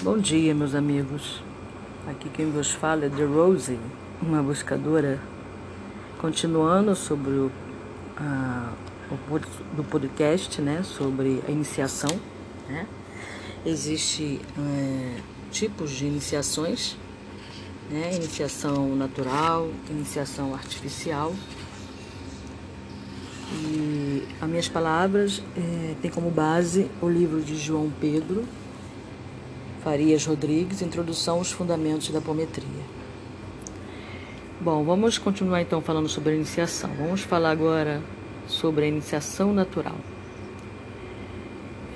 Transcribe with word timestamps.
Bom 0.00 0.16
dia, 0.16 0.54
meus 0.54 0.76
amigos. 0.76 1.42
Aqui 2.06 2.28
quem 2.28 2.52
vos 2.52 2.70
fala 2.70 3.06
é 3.06 3.08
The 3.08 3.24
Rose, 3.24 3.76
uma 4.22 4.40
buscadora. 4.40 5.18
Continuando 6.18 6.94
sobre 6.94 7.32
o, 7.32 7.50
a, 8.16 8.74
o 9.10 9.76
do 9.76 9.82
podcast, 9.82 10.62
né, 10.62 10.84
sobre 10.84 11.42
a 11.48 11.50
iniciação, 11.50 12.16
né? 12.68 12.86
Existe 13.66 14.40
é, 14.56 15.16
tipos 15.50 15.90
de 15.90 16.06
iniciações, 16.06 16.96
né? 17.90 18.14
Iniciação 18.14 18.94
natural, 18.94 19.68
iniciação 19.90 20.54
artificial. 20.54 21.34
E 23.52 24.22
as 24.40 24.48
minhas 24.48 24.68
palavras 24.68 25.42
é, 25.56 25.96
têm 26.00 26.08
como 26.08 26.30
base 26.30 26.88
o 27.02 27.08
livro 27.08 27.42
de 27.42 27.56
João 27.56 27.90
Pedro, 28.00 28.44
Farias 29.88 30.26
Rodrigues, 30.26 30.82
Introdução 30.82 31.36
aos 31.38 31.50
Fundamentos 31.50 32.10
da 32.10 32.18
Apometria. 32.18 32.84
Bom, 34.60 34.84
vamos 34.84 35.16
continuar 35.16 35.62
então 35.62 35.80
falando 35.80 36.10
sobre 36.10 36.32
a 36.32 36.36
iniciação. 36.36 36.90
Vamos 36.98 37.22
falar 37.22 37.52
agora 37.52 38.02
sobre 38.46 38.84
a 38.84 38.86
iniciação 38.86 39.54
natural. 39.54 39.96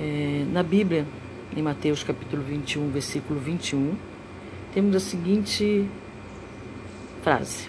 É, 0.00 0.42
na 0.50 0.62
Bíblia, 0.62 1.06
em 1.54 1.60
Mateus 1.60 2.02
capítulo 2.02 2.42
21, 2.42 2.88
versículo 2.88 3.38
21, 3.38 3.94
temos 4.72 4.96
a 4.96 5.00
seguinte 5.00 5.86
frase: 7.20 7.68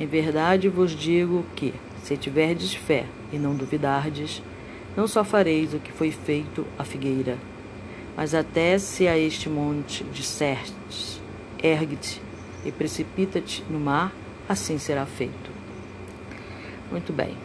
Em 0.00 0.06
verdade 0.06 0.66
vos 0.70 0.92
digo 0.92 1.44
que, 1.54 1.74
se 2.02 2.16
tiverdes 2.16 2.72
fé 2.72 3.04
e 3.30 3.36
não 3.36 3.54
duvidardes, 3.54 4.42
não 4.96 5.06
só 5.06 5.22
fareis 5.22 5.74
o 5.74 5.78
que 5.78 5.92
foi 5.92 6.10
feito 6.10 6.66
à 6.78 6.84
figueira, 6.84 7.36
mas 8.16 8.34
até 8.34 8.78
se 8.78 9.06
a 9.06 9.16
este 9.16 9.48
monte 9.48 10.04
dissertes, 10.04 11.20
ergue-te 11.62 12.20
e 12.64 12.72
precipita-te 12.72 13.64
no 13.70 13.78
mar, 13.78 14.12
assim 14.48 14.78
será 14.78 15.06
feito. 15.06 15.50
Muito 16.90 17.12
bem. 17.12 17.36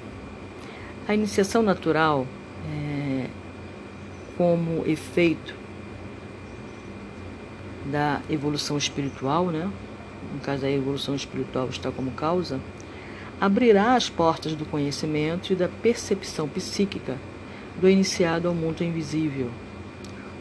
A 1.08 1.14
iniciação 1.14 1.62
natural, 1.62 2.26
é, 2.68 3.28
como 4.38 4.84
efeito 4.88 5.54
da 7.86 8.22
evolução 8.30 8.78
espiritual, 8.78 9.48
né? 9.48 9.70
no 10.34 10.40
caso 10.40 10.66
a 10.66 10.72
evolução 10.72 11.16
espiritual 11.16 11.70
está 11.70 11.92
como 11.92 12.12
causa, 12.12 12.60
abrirá 13.40 13.96
as 13.96 14.10
portas 14.10 14.56
do 14.56 14.66
conhecimento 14.66 15.54
e 15.54 15.56
da 15.56 15.68
percepção 15.68 16.48
psíquica 16.50 17.18
do 17.80 17.90
iniciado 17.90 18.48
ao 18.48 18.54
mundo 18.54 18.84
invisível 18.84 19.52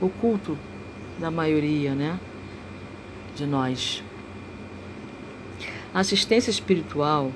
oculto 0.01 0.59
da 1.19 1.31
maioria, 1.31 1.95
né, 1.95 2.19
de 3.35 3.47
nós. 3.47 4.03
A 5.93 6.01
assistência 6.01 6.51
espiritual 6.51 7.31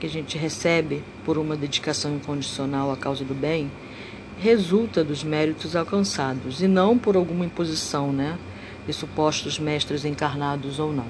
que 0.00 0.06
a 0.06 0.10
gente 0.10 0.36
recebe 0.36 1.02
por 1.24 1.38
uma 1.38 1.56
dedicação 1.56 2.16
incondicional 2.16 2.90
à 2.90 2.96
causa 2.96 3.24
do 3.24 3.34
bem 3.34 3.70
resulta 4.38 5.04
dos 5.04 5.22
méritos 5.22 5.76
alcançados 5.76 6.60
e 6.60 6.66
não 6.66 6.98
por 6.98 7.16
alguma 7.16 7.44
imposição, 7.44 8.12
né, 8.12 8.38
de 8.86 8.92
supostos 8.92 9.58
mestres 9.58 10.04
encarnados 10.04 10.78
ou 10.78 10.92
não. 10.92 11.06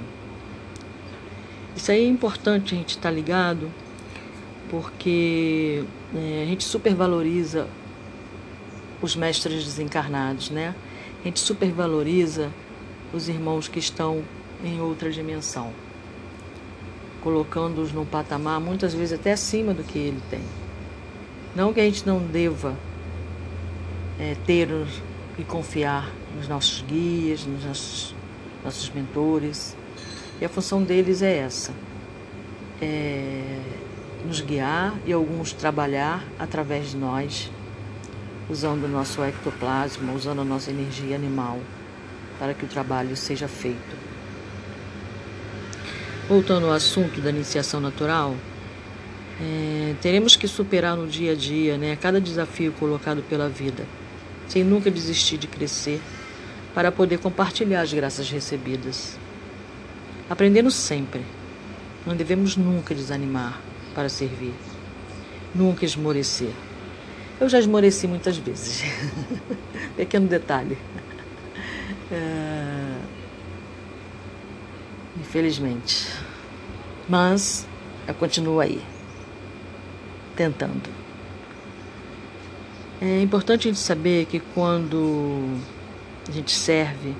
Isso 1.74 1.90
aí 1.90 2.04
é 2.04 2.08
importante 2.08 2.74
a 2.74 2.78
gente 2.78 2.90
estar 2.90 3.08
tá 3.08 3.10
ligado, 3.10 3.70
porque 4.68 5.82
é, 6.14 6.42
a 6.42 6.46
gente 6.46 6.64
supervaloriza 6.64 7.66
os 9.02 9.16
mestres 9.16 9.64
desencarnados, 9.64 10.48
né? 10.48 10.74
A 11.20 11.24
gente 11.24 11.40
supervaloriza 11.40 12.50
os 13.12 13.28
irmãos 13.28 13.68
que 13.68 13.78
estão 13.78 14.22
em 14.64 14.80
outra 14.80 15.10
dimensão, 15.10 15.72
colocando-os 17.20 17.92
num 17.92 18.06
patamar 18.06 18.60
muitas 18.60 18.94
vezes 18.94 19.18
até 19.18 19.32
acima 19.32 19.74
do 19.74 19.82
que 19.82 19.98
ele 19.98 20.22
tem. 20.30 20.42
Não 21.54 21.72
que 21.72 21.80
a 21.80 21.84
gente 21.84 22.06
não 22.06 22.20
deva 22.20 22.76
é, 24.18 24.36
ter 24.46 24.68
e 25.36 25.44
confiar 25.44 26.10
nos 26.36 26.48
nossos 26.48 26.82
guias, 26.82 27.44
nos 27.44 27.64
nossos, 27.64 28.14
nossos 28.64 28.90
mentores. 28.90 29.76
E 30.40 30.44
a 30.44 30.48
função 30.48 30.82
deles 30.82 31.22
é 31.22 31.38
essa: 31.38 31.72
é 32.80 33.60
nos 34.24 34.40
guiar 34.40 34.94
e 35.04 35.12
alguns 35.12 35.52
trabalhar 35.52 36.24
através 36.38 36.92
de 36.92 36.96
nós 36.96 37.50
usando 38.48 38.84
o 38.84 38.88
nosso 38.88 39.22
ectoplasma, 39.22 40.12
usando 40.12 40.40
a 40.40 40.44
nossa 40.44 40.70
energia 40.70 41.16
animal, 41.16 41.60
para 42.38 42.54
que 42.54 42.64
o 42.64 42.68
trabalho 42.68 43.16
seja 43.16 43.48
feito. 43.48 43.96
Voltando 46.28 46.66
ao 46.66 46.72
assunto 46.72 47.20
da 47.20 47.30
iniciação 47.30 47.80
natural, 47.80 48.36
é, 49.40 49.94
teremos 50.00 50.36
que 50.36 50.46
superar 50.46 50.96
no 50.96 51.06
dia 51.06 51.32
a 51.32 51.34
dia 51.34 51.76
né, 51.76 51.96
cada 51.96 52.20
desafio 52.20 52.72
colocado 52.72 53.22
pela 53.22 53.48
vida, 53.48 53.84
sem 54.46 54.62
nunca 54.62 54.90
desistir 54.90 55.36
de 55.36 55.46
crescer, 55.46 56.00
para 56.74 56.90
poder 56.90 57.18
compartilhar 57.18 57.82
as 57.82 57.92
graças 57.92 58.30
recebidas. 58.30 59.18
Aprendendo 60.28 60.70
sempre, 60.70 61.22
não 62.06 62.16
devemos 62.16 62.56
nunca 62.56 62.94
desanimar 62.94 63.60
para 63.94 64.08
servir, 64.08 64.54
nunca 65.54 65.84
esmorecer. 65.84 66.52
Eu 67.42 67.48
já 67.48 67.58
esmoreci 67.58 68.06
muitas 68.06 68.36
vezes. 68.36 68.84
Pequeno 69.96 70.28
detalhe. 70.28 70.78
É... 72.08 73.00
Infelizmente. 75.18 76.06
Mas 77.08 77.66
eu 78.06 78.14
continuo 78.14 78.60
aí, 78.60 78.80
tentando. 80.36 80.88
É 83.00 83.20
importante 83.20 83.66
a 83.66 83.72
gente 83.72 83.80
saber 83.80 84.26
que 84.26 84.38
quando 84.38 85.42
a 86.28 86.30
gente 86.30 86.52
serve, 86.52 87.12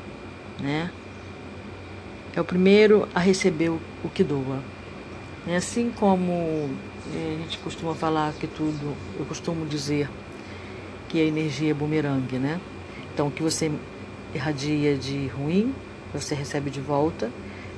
né, 0.61 0.89
é 2.33 2.41
o 2.41 2.45
primeiro 2.45 3.09
a 3.13 3.19
receber 3.19 3.71
o 3.71 4.09
que 4.15 4.23
doa. 4.23 4.63
É 5.47 5.57
assim 5.57 5.91
como 5.91 6.33
é, 6.33 7.35
a 7.35 7.43
gente 7.43 7.59
costuma 7.59 7.95
falar 7.95 8.33
que 8.35 8.47
tudo, 8.47 8.97
eu 9.19 9.25
costumo 9.25 9.67
dizer 9.67 10.09
que 11.09 11.21
a 11.21 11.25
energia 11.25 11.73
é 11.73 11.75
bumerangue, 11.75 12.39
né? 12.39 12.61
Então, 13.13 13.27
o 13.27 13.31
que 13.31 13.43
você 13.43 13.71
irradia 14.33 14.97
de 14.97 15.27
ruim, 15.27 15.75
você 16.13 16.35
recebe 16.35 16.71
de 16.71 16.81
volta, 16.81 17.29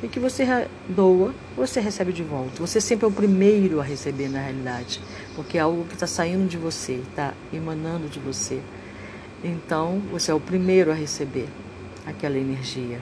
e 0.02 0.06
o 0.06 0.08
que 0.10 0.20
você 0.20 0.46
doa, 0.88 1.34
você 1.56 1.80
recebe 1.80 2.12
de 2.12 2.22
volta. 2.22 2.60
Você 2.60 2.82
sempre 2.82 3.06
é 3.06 3.08
o 3.08 3.12
primeiro 3.12 3.80
a 3.80 3.82
receber, 3.82 4.28
na 4.28 4.40
realidade, 4.40 5.00
porque 5.34 5.56
é 5.56 5.62
algo 5.62 5.84
que 5.84 5.94
está 5.94 6.06
saindo 6.06 6.46
de 6.46 6.58
você, 6.58 7.00
está 7.08 7.32
emanando 7.50 8.08
de 8.08 8.18
você. 8.18 8.60
Então, 9.42 10.02
você 10.10 10.30
é 10.30 10.34
o 10.34 10.40
primeiro 10.40 10.90
a 10.90 10.94
receber 10.94 11.48
aquela 12.06 12.36
energia. 12.36 13.00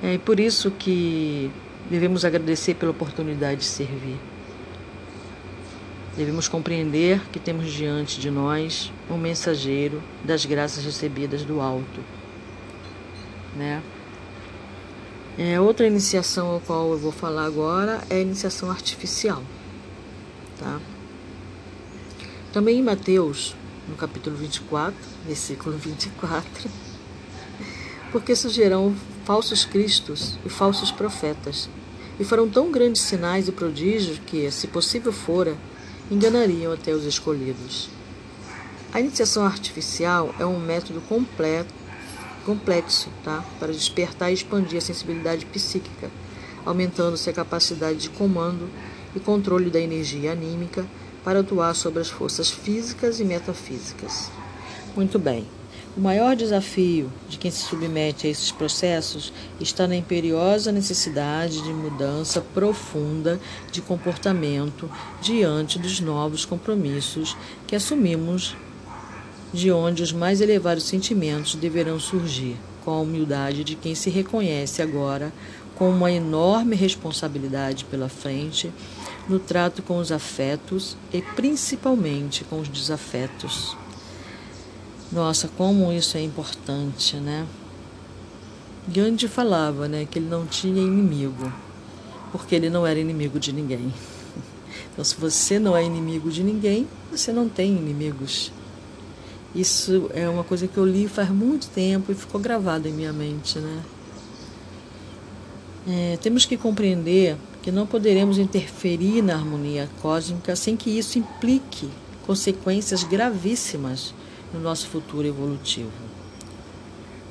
É 0.00 0.16
por 0.18 0.38
isso 0.38 0.70
que 0.70 1.50
devemos 1.90 2.24
agradecer 2.24 2.74
pela 2.74 2.90
oportunidade 2.90 3.60
de 3.60 3.66
servir. 3.66 4.18
Devemos 6.16 6.48
compreender 6.48 7.20
que 7.30 7.38
temos 7.38 7.72
diante 7.72 8.20
de 8.20 8.30
nós 8.30 8.92
um 9.08 9.16
mensageiro 9.16 10.02
das 10.24 10.44
graças 10.44 10.84
recebidas 10.84 11.44
do 11.44 11.60
alto. 11.60 12.00
Né? 13.54 13.82
É, 15.38 15.60
outra 15.60 15.86
iniciação 15.86 16.56
a 16.56 16.60
qual 16.60 16.90
eu 16.90 16.98
vou 16.98 17.12
falar 17.12 17.44
agora 17.44 18.02
é 18.10 18.16
a 18.16 18.20
iniciação 18.20 18.68
artificial. 18.68 19.42
Tá? 20.58 20.80
Também 22.52 22.80
em 22.80 22.82
Mateus, 22.82 23.54
no 23.88 23.94
capítulo 23.94 24.34
24, 24.34 24.98
versículo 25.24 25.78
24, 25.78 26.68
porque 28.10 28.34
surgirão 28.34 28.96
falsos 29.24 29.64
cristos 29.64 30.36
e 30.44 30.48
falsos 30.48 30.90
profetas, 30.90 31.68
e 32.18 32.24
farão 32.24 32.48
tão 32.48 32.70
grandes 32.70 33.02
sinais 33.02 33.48
e 33.48 33.52
prodígios 33.52 34.18
que, 34.26 34.50
se 34.50 34.66
possível 34.66 35.12
fora, 35.12 35.56
enganariam 36.10 36.72
até 36.72 36.92
os 36.92 37.04
escolhidos. 37.04 37.88
A 38.92 39.00
iniciação 39.00 39.44
artificial 39.44 40.34
é 40.38 40.46
um 40.46 40.58
método 40.58 41.00
completo, 41.02 41.72
complexo 42.44 43.10
tá? 43.22 43.44
para 43.58 43.72
despertar 43.72 44.30
e 44.30 44.34
expandir 44.34 44.78
a 44.78 44.80
sensibilidade 44.80 45.44
psíquica, 45.46 46.10
aumentando-se 46.64 47.28
a 47.28 47.32
capacidade 47.32 47.98
de 47.98 48.10
comando 48.10 48.68
e 49.14 49.20
controle 49.20 49.70
da 49.70 49.80
energia 49.80 50.32
anímica 50.32 50.86
para 51.22 51.40
atuar 51.40 51.74
sobre 51.74 52.00
as 52.00 52.08
forças 52.08 52.50
físicas 52.50 53.20
e 53.20 53.24
metafísicas. 53.24 54.30
Muito 54.96 55.18
bem. 55.18 55.57
O 55.96 56.00
maior 56.00 56.36
desafio 56.36 57.10
de 57.28 57.38
quem 57.38 57.50
se 57.50 57.62
submete 57.62 58.26
a 58.26 58.30
esses 58.30 58.52
processos 58.52 59.32
está 59.60 59.86
na 59.86 59.96
imperiosa 59.96 60.70
necessidade 60.70 61.60
de 61.62 61.72
mudança 61.72 62.40
profunda 62.40 63.40
de 63.72 63.80
comportamento 63.80 64.88
diante 65.20 65.78
dos 65.78 66.00
novos 66.00 66.44
compromissos 66.44 67.36
que 67.66 67.74
assumimos 67.74 68.56
de 69.52 69.72
onde 69.72 70.02
os 70.02 70.12
mais 70.12 70.40
elevados 70.40 70.84
sentimentos 70.84 71.54
deverão 71.54 71.98
surgir, 71.98 72.56
com 72.84 72.90
a 72.92 73.00
humildade 73.00 73.64
de 73.64 73.74
quem 73.74 73.94
se 73.94 74.10
reconhece 74.10 74.82
agora 74.82 75.32
com 75.74 75.90
uma 75.90 76.10
enorme 76.10 76.76
responsabilidade 76.76 77.84
pela 77.84 78.08
frente 78.08 78.72
no 79.28 79.38
trato 79.38 79.82
com 79.82 79.98
os 79.98 80.10
afetos 80.10 80.96
e 81.12 81.22
principalmente 81.22 82.44
com 82.44 82.60
os 82.60 82.68
desafetos. 82.68 83.76
Nossa, 85.10 85.48
como 85.48 85.90
isso 85.90 86.18
é 86.18 86.22
importante, 86.22 87.16
né? 87.16 87.46
Gandhi 88.86 89.26
falava, 89.26 89.88
né, 89.88 90.06
que 90.10 90.18
ele 90.18 90.28
não 90.28 90.46
tinha 90.46 90.82
inimigo, 90.82 91.50
porque 92.30 92.54
ele 92.54 92.68
não 92.68 92.86
era 92.86 92.98
inimigo 92.98 93.38
de 93.40 93.52
ninguém. 93.52 93.92
Então, 94.92 95.04
se 95.04 95.14
você 95.14 95.60
não 95.60 95.76
é 95.76 95.84
inimigo 95.84 96.28
de 96.28 96.42
ninguém, 96.42 96.86
você 97.10 97.32
não 97.32 97.48
tem 97.48 97.70
inimigos. 97.70 98.50
Isso 99.54 100.10
é 100.12 100.28
uma 100.28 100.42
coisa 100.42 100.66
que 100.66 100.76
eu 100.76 100.84
li 100.84 101.06
faz 101.06 101.30
muito 101.30 101.68
tempo 101.68 102.10
e 102.10 102.16
ficou 102.16 102.40
gravado 102.40 102.88
em 102.88 102.92
minha 102.92 103.12
mente, 103.12 103.60
né? 103.60 103.82
É, 105.86 106.18
temos 106.20 106.44
que 106.44 106.56
compreender 106.56 107.36
que 107.62 107.70
não 107.70 107.86
poderemos 107.86 108.38
interferir 108.38 109.22
na 109.22 109.34
harmonia 109.34 109.88
cósmica 110.02 110.56
sem 110.56 110.76
que 110.76 110.90
isso 110.90 111.18
implique 111.18 111.88
consequências 112.26 113.04
gravíssimas 113.04 114.12
no 114.52 114.60
nosso 114.60 114.88
futuro 114.88 115.26
evolutivo. 115.26 115.90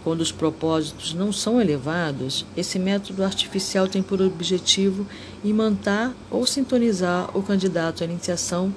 Quando 0.04 0.22
os 0.22 0.32
propósitos 0.32 1.14
não 1.14 1.34
são 1.34 1.60
elevados, 1.60 2.46
esse 2.56 2.80
método 2.80 3.24
artificial 3.24 3.88
tem 3.88 4.02
por 4.02 4.22
objetivo 4.22 5.06
imantar 5.44 6.16
ou 6.32 6.46
sintonizar 6.46 7.30
o 7.38 7.44
candidato 7.44 8.04
à 8.04 8.06
iniciação 8.06 8.74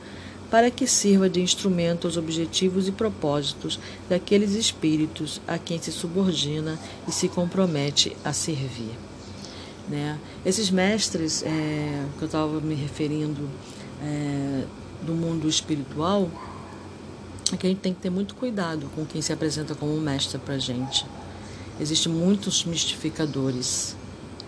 para 0.50 0.70
que 0.70 0.87
sirva 0.87 1.31
de 1.31 1.40
instrumento 1.40 2.08
aos 2.08 2.16
objetivos 2.16 2.88
e 2.88 2.92
propósitos 2.92 3.78
daqueles 4.08 4.54
espíritos 4.54 5.40
a 5.46 5.56
quem 5.56 5.81
se 5.81 5.92
subordina 5.92 6.76
e 7.06 7.12
se 7.12 7.28
compromete 7.28 8.16
a 8.25 8.32
servir. 8.32 8.98
Né? 9.88 10.19
Esses 10.44 10.70
mestres 10.70 11.44
é, 11.44 12.04
que 12.19 12.22
eu 12.22 12.26
estava 12.26 12.60
me 12.60 12.75
referindo 12.75 13.48
é, 14.02 14.64
do 15.02 15.14
mundo 15.14 15.48
espiritual, 15.48 16.28
é 17.55 17.58
que 17.58 17.67
a 17.67 17.70
gente 17.70 17.81
tem 17.81 17.94
que 17.94 18.00
ter 18.00 18.11
muito 18.11 18.35
cuidado 18.35 18.91
com 18.94 19.05
quem 19.05 19.20
se 19.23 19.32
apresenta 19.32 19.75
como 19.75 19.99
mestre 20.00 20.38
para 20.38 20.58
gente. 20.58 21.06
Existem 21.81 22.12
muitos 22.12 22.64
mistificadores, 22.64 23.97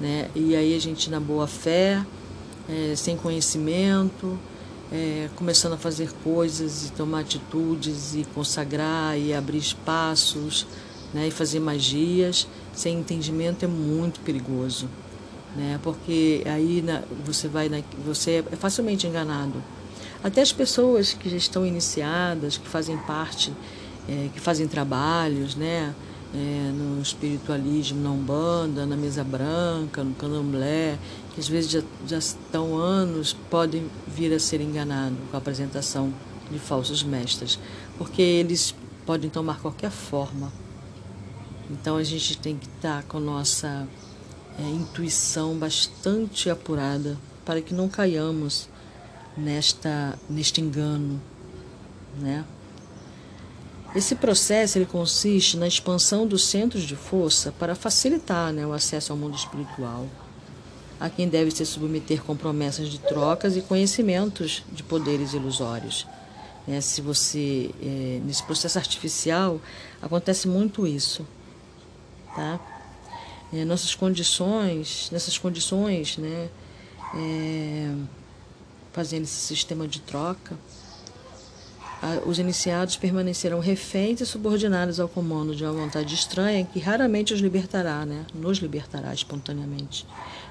né? 0.01 0.31
E 0.35 0.55
aí 0.55 0.75
a 0.75 0.79
gente 0.79 1.11
na 1.11 1.19
boa 1.19 1.47
fé, 1.47 2.05
é, 2.69 2.95
sem 2.95 3.17
conhecimento, 3.17 4.39
é, 4.93 5.29
começando 5.37 5.73
a 5.73 5.79
fazer 5.79 6.13
coisas 6.23 6.89
e 6.89 6.93
tomar 6.93 7.21
atitudes 7.21 8.15
e 8.15 8.25
consagrar 8.35 9.19
e 9.19 9.33
abrir 9.33 9.59
espaços, 9.59 10.67
né? 11.15 11.29
E 11.29 11.31
fazer 11.31 11.61
magias 11.61 12.47
sem 12.75 12.99
entendimento 12.99 13.65
é 13.65 13.69
muito 13.69 14.21
perigoso, 14.21 14.89
né? 15.57 15.79
Porque 15.83 16.43
aí 16.47 16.83
na, 16.83 17.03
você 17.25 17.49
vai 17.49 17.69
na, 17.69 17.83
você 18.05 18.45
é 18.51 18.57
facilmente 18.57 19.07
enganado 19.07 19.63
até 20.23 20.41
as 20.41 20.53
pessoas 20.53 21.13
que 21.13 21.29
já 21.29 21.37
estão 21.37 21.67
iniciadas, 21.67 22.57
que 22.57 22.69
fazem 22.69 22.97
parte, 22.99 23.53
é, 24.09 24.29
que 24.33 24.41
fazem 24.41 24.69
trabalhos, 24.69 25.55
né? 25.55 25.95
É, 26.35 26.73
no 26.73 27.03
espiritualismo, 27.03 28.03
na 28.03 28.11
Umbanda, 28.11 28.87
na 28.87 28.97
Mesa 28.97 29.23
Branca, 29.23 30.03
no 30.03 30.15
Candomblé, 30.15 30.99
que 31.35 31.41
às 31.41 31.47
vezes 31.47 31.71
já, 31.71 31.83
já 32.07 32.17
estão 32.17 32.75
anos, 32.79 33.37
podem 33.51 33.87
vir 34.07 34.33
a 34.33 34.39
ser 34.39 34.63
enganados 34.63 35.19
com 35.31 35.37
a 35.37 35.39
apresentação 35.39 36.11
de 36.51 36.59
falsos 36.59 37.03
mestres, 37.03 37.59
porque 37.99 38.23
eles 38.23 38.75
podem 39.05 39.29
tomar 39.29 39.61
qualquer 39.61 39.91
forma. 39.91 40.51
Então 41.71 41.97
a 41.97 42.03
gente 42.03 42.39
tem 42.39 42.57
que 42.57 42.67
estar 42.67 43.03
com 43.03 43.21
nossa 43.21 43.87
é, 44.59 44.63
intuição 44.63 45.55
bastante 45.59 46.49
apurada 46.49 47.19
para 47.45 47.61
que 47.61 47.75
não 47.75 47.89
caiamos 47.89 48.69
nesta 49.37 50.19
neste 50.29 50.61
engano, 50.61 51.21
né? 52.19 52.45
Esse 53.95 54.15
processo 54.15 54.79
ele 54.79 54.87
consiste 54.87 55.57
na 55.57 55.69
expansão 55.69 56.27
dos 56.27 56.45
centros 56.45 56.85
de 56.85 56.97
força 56.97 57.53
para 57.53 57.75
facilitar 57.75 58.51
né, 58.51 58.67
o 58.67 58.73
acesso 58.73 59.13
ao 59.13 59.19
mundo 59.19 59.37
espiritual, 59.37 60.07
a 60.99 61.11
quem 61.11 61.29
deve 61.29 61.51
se 61.51 61.67
submeter 61.67 62.23
com 62.23 62.35
promessas 62.35 62.89
de 62.89 62.99
trocas 62.99 63.55
e 63.55 63.61
conhecimentos 63.61 64.65
de 64.73 64.83
poderes 64.83 65.35
ilusórios. 65.35 66.07
Né? 66.67 66.81
Se 66.81 67.03
você 67.03 67.71
é, 67.83 68.21
nesse 68.25 68.43
processo 68.45 68.79
artificial 68.79 69.61
acontece 70.01 70.49
muito 70.49 70.87
isso, 70.87 71.27
tá? 72.35 72.59
É, 73.53 73.67
nossas 73.67 73.95
condições, 73.95 75.11
nessas 75.13 75.37
condições, 75.37 76.17
né? 76.17 76.49
É, 77.15 77.95
fazendo 78.93 79.25
esse 79.25 79.35
sistema 79.35 79.89
de 79.89 80.01
troca, 80.01 80.57
os 82.27 82.39
iniciados 82.39 82.97
permanecerão 82.97 83.61
reféns 83.61 84.21
e 84.21 84.27
subordinados 84.27 84.99
ao 84.99 85.09
comando 85.09 85.55
de 85.55 85.63
uma 85.63 85.73
vontade 85.73 86.15
estranha 86.15 86.65
que 86.65 86.81
raramente 86.81 87.33
os 87.33 87.41
libertará, 87.41 88.05
né? 88.05 88.27
nos 88.35 88.59
libertará 88.59 89.15
espontaneamente 89.15 90.05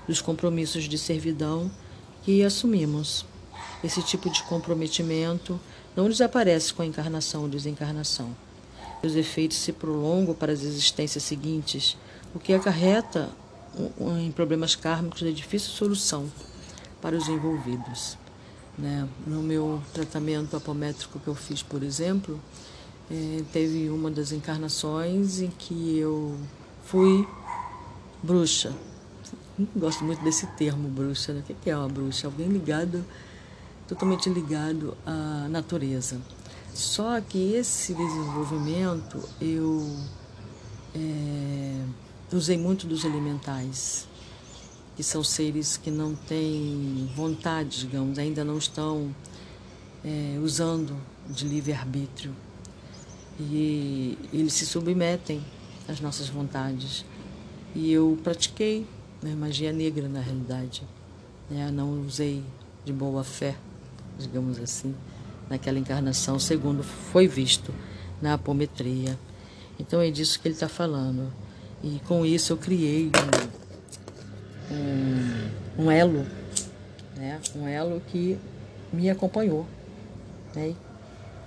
dos 0.07 0.21
compromissos 0.21 0.85
de 0.85 0.97
servidão 0.97 1.69
que 2.23 2.41
assumimos. 2.41 3.25
Esse 3.83 4.01
tipo 4.01 4.29
de 4.29 4.41
comprometimento 4.43 5.59
não 5.95 6.07
desaparece 6.07 6.73
com 6.73 6.83
a 6.83 6.85
encarnação 6.85 7.41
ou 7.41 7.49
desencarnação. 7.49 8.33
Os 9.03 9.15
efeitos 9.15 9.57
se 9.57 9.73
prolongam 9.73 10.33
para 10.33 10.53
as 10.53 10.61
existências 10.61 11.23
seguintes, 11.23 11.97
o 12.33 12.39
que 12.39 12.53
acarreta 12.53 13.29
em 14.21 14.31
problemas 14.31 14.75
kármicos 14.75 15.19
de 15.19 15.33
difícil 15.33 15.71
solução 15.71 16.31
para 17.01 17.15
os 17.15 17.27
envolvidos. 17.27 18.20
Né? 18.81 19.07
No 19.27 19.43
meu 19.43 19.79
tratamento 19.93 20.57
apométrico 20.57 21.19
que 21.19 21.27
eu 21.27 21.35
fiz, 21.35 21.61
por 21.61 21.83
exemplo, 21.83 22.39
é, 23.11 23.43
teve 23.53 23.89
uma 23.89 24.09
das 24.09 24.31
encarnações 24.31 25.39
em 25.39 25.51
que 25.51 25.97
eu 25.97 26.35
fui 26.83 27.27
bruxa. 28.23 28.73
Gosto 29.75 30.03
muito 30.03 30.23
desse 30.23 30.47
termo, 30.57 30.89
bruxa. 30.89 31.31
Né? 31.31 31.43
O 31.47 31.53
que 31.53 31.69
é 31.69 31.77
uma 31.77 31.87
bruxa? 31.87 32.25
Alguém 32.25 32.47
ligado, 32.47 33.05
totalmente 33.87 34.27
ligado 34.29 34.97
à 35.05 35.47
natureza. 35.47 36.19
Só 36.73 37.21
que 37.21 37.53
esse 37.53 37.93
desenvolvimento 37.93 39.19
eu 39.39 39.95
é, 40.95 41.83
usei 42.33 42.57
muito 42.57 42.87
dos 42.87 43.03
elementais 43.03 44.07
que 45.01 45.07
são 45.07 45.23
seres 45.23 45.77
que 45.77 45.89
não 45.89 46.13
têm 46.13 47.09
vontade, 47.15 47.79
digamos, 47.79 48.19
ainda 48.19 48.43
não 48.43 48.59
estão 48.59 49.09
é, 50.05 50.37
usando 50.39 50.95
de 51.27 51.47
livre-arbítrio. 51.47 52.35
E 53.39 54.15
eles 54.31 54.53
se 54.53 54.63
submetem 54.63 55.43
às 55.87 55.99
nossas 55.99 56.29
vontades. 56.29 57.03
E 57.73 57.91
eu 57.91 58.15
pratiquei 58.23 58.85
né, 59.23 59.33
magia 59.33 59.73
negra, 59.73 60.07
na 60.07 60.19
realidade. 60.19 60.83
Né, 61.49 61.71
não 61.71 62.01
usei 62.01 62.43
de 62.85 62.93
boa 62.93 63.23
fé, 63.23 63.55
digamos 64.19 64.59
assim, 64.59 64.93
naquela 65.49 65.79
encarnação, 65.79 66.37
segundo 66.37 66.83
foi 66.83 67.27
visto 67.27 67.73
na 68.21 68.35
apometria. 68.35 69.17
Então 69.79 69.99
é 69.99 70.11
disso 70.11 70.39
que 70.39 70.47
ele 70.47 70.53
está 70.53 70.69
falando. 70.69 71.33
E 71.83 71.99
com 72.05 72.23
isso 72.23 72.53
eu 72.53 72.57
criei 72.57 73.09
um, 74.71 75.83
um 75.83 75.91
elo, 75.91 76.25
né? 77.15 77.39
um 77.55 77.67
elo 77.67 78.01
que 78.07 78.37
me 78.91 79.09
acompanhou 79.09 79.65
né? 80.55 80.75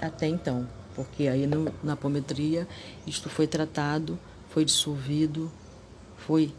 até 0.01 0.27
então, 0.27 0.69
porque 0.95 1.29
aí 1.29 1.47
no, 1.47 1.73
na 1.83 1.95
apometria 1.95 2.67
isto 3.07 3.29
foi 3.29 3.47
tratado, 3.47 4.19
foi 4.51 4.65
dissolvido, 4.65 5.51
foi 6.17 6.55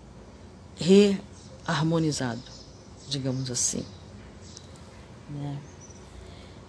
reharmonizado, 0.76 2.42
digamos 3.10 3.50
assim. 3.50 3.84
Né? 5.30 5.58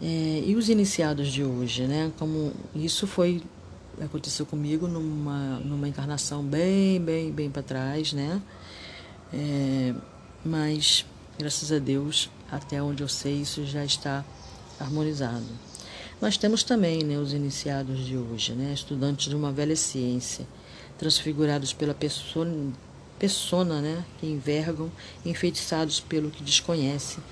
É, 0.00 0.42
e 0.46 0.54
os 0.54 0.68
iniciados 0.68 1.32
de 1.32 1.42
hoje, 1.42 1.86
né? 1.86 2.12
Como 2.18 2.52
isso 2.74 3.06
foi 3.06 3.42
aconteceu 3.98 4.44
comigo 4.44 4.86
numa, 4.86 5.58
numa 5.60 5.88
encarnação 5.88 6.42
bem, 6.42 7.00
bem, 7.00 7.32
bem 7.32 7.50
para 7.50 7.62
trás, 7.62 8.12
né? 8.12 8.42
É, 9.32 9.94
mas, 10.44 11.04
graças 11.38 11.72
a 11.72 11.78
Deus, 11.78 12.30
até 12.50 12.82
onde 12.82 13.02
eu 13.02 13.08
sei, 13.08 13.40
isso 13.40 13.64
já 13.66 13.84
está 13.84 14.24
harmonizado. 14.78 15.46
Nós 16.20 16.36
temos 16.36 16.62
também 16.62 17.02
né, 17.02 17.18
os 17.18 17.32
iniciados 17.32 18.06
de 18.06 18.16
hoje, 18.16 18.52
né, 18.52 18.72
estudantes 18.72 19.28
de 19.28 19.36
uma 19.36 19.52
velha 19.52 19.76
ciência, 19.76 20.46
transfigurados 20.98 21.72
pela 21.72 21.92
persona, 21.92 22.72
persona 23.18 23.80
né, 23.80 24.04
que 24.18 24.26
envergam, 24.26 24.90
enfeitiçados 25.24 26.00
pelo 26.00 26.30
que 26.30 26.42
desconhecem 26.42 27.22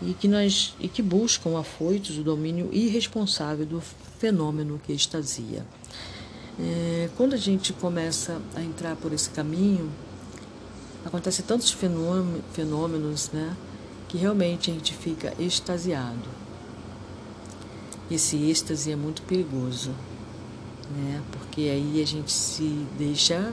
e 0.00 0.14
que, 0.14 0.28
nós, 0.28 0.74
e 0.78 0.88
que 0.88 1.02
buscam 1.02 1.58
afoitos 1.58 2.18
o 2.18 2.22
domínio 2.22 2.68
irresponsável 2.72 3.66
do 3.66 3.82
fenômeno 4.18 4.80
que 4.84 4.92
extasia. 4.92 5.64
É, 6.60 7.08
quando 7.16 7.34
a 7.34 7.38
gente 7.38 7.72
começa 7.72 8.40
a 8.54 8.62
entrar 8.62 8.94
por 8.96 9.12
esse 9.12 9.30
caminho, 9.30 9.90
acontecem 11.04 11.44
tantos 11.44 11.70
fenômenos, 11.70 13.30
né, 13.32 13.56
que 14.08 14.16
realmente 14.16 14.70
a 14.70 14.74
gente 14.74 14.94
fica 14.94 15.34
extasiado. 15.38 16.28
Esse 18.10 18.36
êxtase 18.36 18.90
é 18.90 18.96
muito 18.96 19.22
perigoso, 19.22 19.90
né, 20.96 21.22
porque 21.32 21.62
aí 21.62 22.02
a 22.02 22.06
gente 22.06 22.30
se 22.30 22.86
deixa 22.98 23.52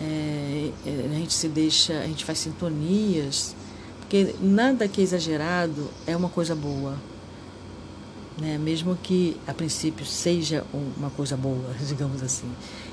é, 0.00 0.70
é, 0.84 1.08
a 1.10 1.14
gente 1.14 1.32
se 1.32 1.48
deixa, 1.48 2.00
a 2.00 2.06
gente 2.06 2.24
faz 2.24 2.38
sintonias, 2.40 3.54
porque 4.00 4.34
nada 4.40 4.88
que 4.88 5.00
é 5.00 5.04
exagerado 5.04 5.88
é 6.06 6.16
uma 6.16 6.28
coisa 6.28 6.54
boa 6.54 6.96
né? 8.38 8.58
mesmo 8.58 8.96
que 8.96 9.36
a 9.46 9.54
princípio 9.54 10.04
seja 10.04 10.64
uma 10.96 11.10
coisa 11.10 11.36
boa, 11.36 11.74
digamos 11.86 12.22
assim. 12.22 12.50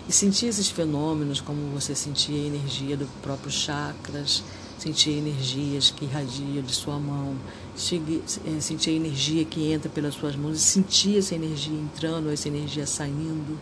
E 0.07 0.11
sentir 0.11 0.47
esses 0.47 0.69
fenômenos, 0.69 1.39
como 1.39 1.71
você 1.71 1.95
sentir 1.95 2.33
a 2.33 2.47
energia 2.47 2.97
do 2.97 3.07
próprio 3.21 3.51
chakras, 3.51 4.43
sentir 4.77 5.11
energias 5.11 5.91
que 5.91 6.05
irradia 6.05 6.61
de 6.61 6.73
sua 6.73 6.97
mão, 6.97 7.35
eh, 7.75 8.59
sentir 8.59 8.89
a 8.89 8.93
energia 8.93 9.45
que 9.45 9.71
entra 9.71 9.89
pelas 9.89 10.15
suas 10.15 10.35
mãos, 10.35 10.59
sentir 10.59 11.19
essa 11.19 11.35
energia 11.35 11.77
entrando, 11.77 12.31
essa 12.31 12.47
energia 12.47 12.87
saindo. 12.87 13.59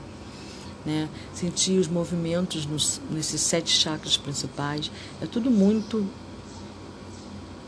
Né? 0.86 1.10
Sentir 1.34 1.78
os 1.78 1.90
movimentos 1.90 2.66
nos, 2.66 3.02
nesses 3.12 3.42
sete 3.42 3.70
chakras 3.70 4.16
principais, 4.16 4.90
é 5.22 5.26
tudo 5.26 5.52
muito 5.52 6.08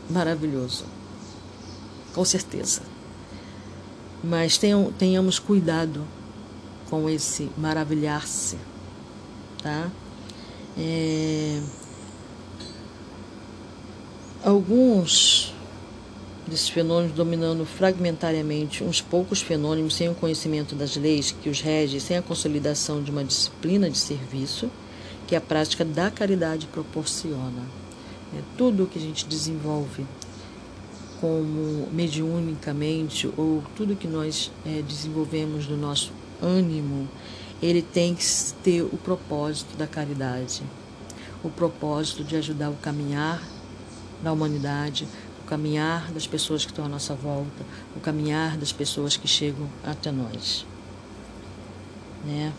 maravilhoso, 0.08 0.86
com 2.14 2.24
certeza. 2.24 2.80
Mas 4.24 4.56
tenham, 4.56 4.90
tenhamos 4.92 5.38
cuidado 5.38 6.06
com 6.92 7.08
esse 7.08 7.48
maravilhar-se, 7.56 8.58
tá? 9.62 9.90
É, 10.76 11.58
alguns 14.44 15.54
desses 16.46 16.68
fenômenos 16.68 17.16
dominando 17.16 17.64
fragmentariamente 17.64 18.84
uns 18.84 19.00
poucos 19.00 19.40
fenômenos 19.40 19.94
sem 19.94 20.10
o 20.10 20.14
conhecimento 20.14 20.74
das 20.74 20.94
leis 20.94 21.30
que 21.30 21.48
os 21.48 21.62
rege, 21.62 21.98
sem 21.98 22.18
a 22.18 22.20
consolidação 22.20 23.02
de 23.02 23.10
uma 23.10 23.24
disciplina 23.24 23.88
de 23.88 23.96
serviço 23.96 24.70
que 25.26 25.34
a 25.34 25.40
prática 25.40 25.86
da 25.86 26.10
caridade 26.10 26.66
proporciona. 26.66 27.62
É, 28.36 28.42
tudo 28.58 28.84
o 28.84 28.86
que 28.86 28.98
a 28.98 29.02
gente 29.02 29.24
desenvolve 29.26 30.04
como 31.22 31.88
mediunicamente 31.90 33.30
ou 33.34 33.62
tudo 33.74 33.96
que 33.96 34.06
nós 34.06 34.52
é, 34.66 34.82
desenvolvemos 34.82 35.66
no 35.66 35.78
nosso 35.78 36.12
ânimo, 36.42 37.08
ele 37.62 37.80
tem 37.80 38.14
que 38.14 38.24
ter 38.62 38.82
o 38.82 38.98
propósito 38.98 39.76
da 39.76 39.86
caridade, 39.86 40.62
o 41.42 41.48
propósito 41.48 42.24
de 42.24 42.36
ajudar 42.36 42.70
o 42.70 42.74
caminhar 42.74 43.42
da 44.22 44.32
humanidade, 44.32 45.06
o 45.42 45.48
caminhar 45.48 46.10
das 46.12 46.26
pessoas 46.26 46.64
que 46.64 46.72
estão 46.72 46.84
à 46.84 46.88
nossa 46.88 47.14
volta, 47.14 47.64
o 47.96 48.00
caminhar 48.00 48.56
das 48.56 48.72
pessoas 48.72 49.16
que 49.16 49.28
chegam 49.28 49.68
até 49.84 50.10
nós. 50.10 50.66
Né? 52.24 52.52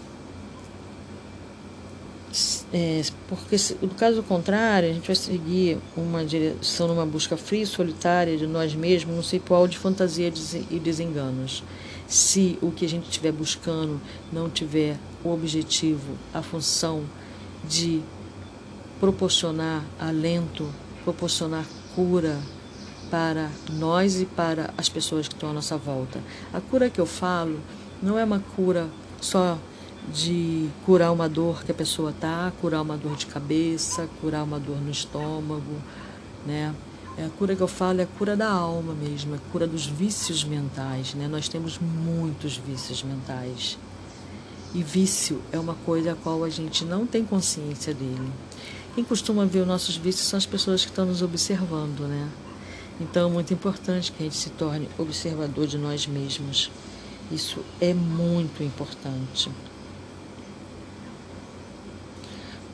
É, 2.73 3.03
porque 3.27 3.55
no 3.81 3.89
caso 3.89 4.23
contrário, 4.23 4.89
a 4.89 4.93
gente 4.93 5.05
vai 5.05 5.15
seguir 5.15 5.77
uma 5.95 6.25
direção 6.25 6.87
numa 6.87 7.05
busca 7.05 7.37
fria 7.37 7.61
e 7.61 7.67
solitária 7.67 8.35
de 8.35 8.47
nós 8.47 8.73
mesmos, 8.73 9.15
não 9.15 9.21
sei 9.21 9.39
qual 9.39 9.67
de 9.67 9.77
fantasia 9.77 10.33
e 10.71 10.79
desenganos. 10.79 11.63
Se 12.13 12.59
o 12.61 12.69
que 12.69 12.85
a 12.85 12.87
gente 12.87 13.05
estiver 13.05 13.31
buscando 13.31 13.99
não 14.31 14.47
tiver 14.47 14.99
o 15.23 15.33
objetivo, 15.33 16.15
a 16.31 16.43
função 16.43 17.05
de 17.67 18.03
proporcionar 18.99 19.83
alento, 19.99 20.71
proporcionar 21.03 21.65
cura 21.95 22.39
para 23.09 23.49
nós 23.71 24.21
e 24.21 24.25
para 24.25 24.71
as 24.77 24.87
pessoas 24.87 25.27
que 25.27 25.33
estão 25.33 25.49
à 25.49 25.53
nossa 25.53 25.75
volta. 25.75 26.21
A 26.53 26.61
cura 26.61 26.87
que 26.87 27.01
eu 27.01 27.07
falo 27.07 27.59
não 27.99 28.15
é 28.19 28.23
uma 28.23 28.43
cura 28.55 28.87
só 29.19 29.57
de 30.13 30.69
curar 30.85 31.11
uma 31.11 31.27
dor 31.27 31.63
que 31.63 31.71
a 31.71 31.75
pessoa 31.75 32.11
está, 32.11 32.53
curar 32.61 32.83
uma 32.83 32.95
dor 32.95 33.15
de 33.15 33.25
cabeça, 33.25 34.07
curar 34.21 34.43
uma 34.43 34.59
dor 34.59 34.79
no 34.79 34.91
estômago, 34.91 35.81
né? 36.45 36.75
É 37.15 37.25
a 37.25 37.29
cura 37.29 37.55
que 37.55 37.61
eu 37.61 37.67
falo 37.67 38.01
é 38.01 38.03
a 38.03 38.07
cura 38.07 38.35
da 38.35 38.49
alma 38.49 38.93
mesmo, 38.93 39.35
é 39.35 39.37
a 39.37 39.51
cura 39.51 39.67
dos 39.67 39.85
vícios 39.85 40.43
mentais, 40.43 41.13
né? 41.13 41.27
Nós 41.27 41.47
temos 41.47 41.77
muitos 41.77 42.57
vícios 42.57 43.03
mentais. 43.03 43.77
E 44.73 44.81
vício 44.81 45.39
é 45.51 45.59
uma 45.59 45.75
coisa 45.75 46.13
a 46.13 46.15
qual 46.15 46.43
a 46.43 46.49
gente 46.49 46.83
não 46.83 47.05
tem 47.05 47.23
consciência 47.23 47.93
dele. 47.93 48.31
Quem 48.95 49.03
costuma 49.03 49.45
ver 49.45 49.59
os 49.59 49.67
nossos 49.67 49.95
vícios 49.95 50.27
são 50.27 50.37
as 50.37 50.47
pessoas 50.47 50.83
que 50.83 50.89
estão 50.89 51.05
nos 51.05 51.21
observando, 51.21 52.07
né? 52.07 52.29
Então 52.99 53.29
é 53.29 53.31
muito 53.31 53.53
importante 53.53 54.11
que 54.11 54.23
a 54.23 54.25
gente 54.25 54.35
se 54.35 54.49
torne 54.51 54.89
observador 54.97 55.67
de 55.67 55.77
nós 55.77 56.07
mesmos. 56.07 56.71
Isso 57.31 57.59
é 57.79 57.93
muito 57.93 58.63
importante. 58.63 59.51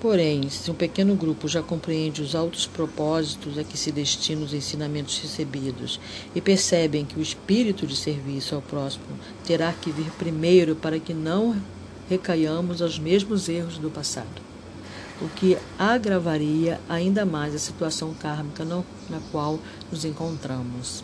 Porém, 0.01 0.47
se 0.49 0.71
um 0.71 0.73
pequeno 0.73 1.13
grupo 1.13 1.45
já 1.45 1.61
compreende 1.61 2.21
os 2.21 2.33
altos 2.33 2.65
propósitos 2.65 3.57
a 3.57 3.65
que 3.65 3.77
se 3.77 3.91
destinam 3.91 4.43
os 4.43 4.53
ensinamentos 4.53 5.17
recebidos 5.17 5.99
e 6.33 6.39
percebem 6.39 7.03
que 7.03 7.19
o 7.19 7.21
espírito 7.21 7.85
de 7.85 7.97
serviço 7.97 8.55
ao 8.55 8.61
próximo 8.61 9.03
terá 9.45 9.73
que 9.73 9.91
vir 9.91 10.09
primeiro 10.11 10.73
para 10.73 11.01
que 11.01 11.13
não 11.13 11.61
recaiamos 12.09 12.81
aos 12.81 12.97
mesmos 12.97 13.49
erros 13.49 13.77
do 13.77 13.89
passado, 13.91 14.41
o 15.21 15.27
que 15.27 15.57
agravaria 15.77 16.79
ainda 16.87 17.25
mais 17.25 17.53
a 17.53 17.59
situação 17.59 18.13
kármica 18.13 18.63
na 18.63 19.19
qual 19.33 19.59
nos 19.91 20.05
encontramos. 20.05 21.03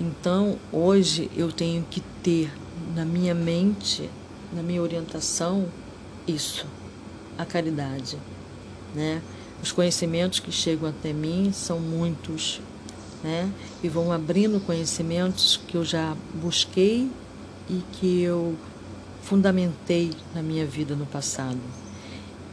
Então, 0.00 0.60
hoje 0.70 1.28
eu 1.36 1.50
tenho 1.50 1.84
que 1.90 2.00
ter 2.22 2.52
na 2.94 3.04
minha 3.04 3.34
mente, 3.34 4.08
na 4.52 4.62
minha 4.62 4.80
orientação, 4.80 5.66
isso 6.24 6.64
a 7.38 7.44
caridade, 7.44 8.16
né? 8.94 9.22
Os 9.62 9.70
conhecimentos 9.70 10.40
que 10.40 10.50
chegam 10.50 10.88
até 10.88 11.12
mim 11.12 11.52
são 11.52 11.78
muitos, 11.78 12.60
né? 13.22 13.48
E 13.82 13.88
vão 13.88 14.10
abrindo 14.10 14.60
conhecimentos 14.60 15.60
que 15.68 15.76
eu 15.76 15.84
já 15.84 16.16
busquei 16.34 17.10
e 17.70 17.82
que 17.92 18.22
eu 18.22 18.56
fundamentei 19.22 20.10
na 20.34 20.42
minha 20.42 20.66
vida 20.66 20.96
no 20.96 21.06
passado. 21.06 21.60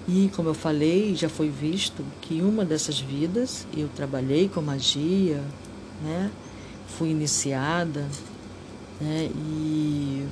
E 0.08 0.32
como 0.36 0.50
eu 0.50 0.54
falei, 0.54 1.16
já 1.16 1.30
foi 1.30 1.50
visto 1.50 2.04
que 2.22 2.42
uma 2.42 2.64
dessas 2.66 3.00
vidas 3.00 3.68
eu 3.76 3.88
trabalhei 3.90 4.50
com 4.50 4.62
magia, 4.62 5.44
né? 6.04 6.32
Fui 6.88 7.10
iniciada, 7.10 8.08
né? 9.00 9.30
E 9.36 10.26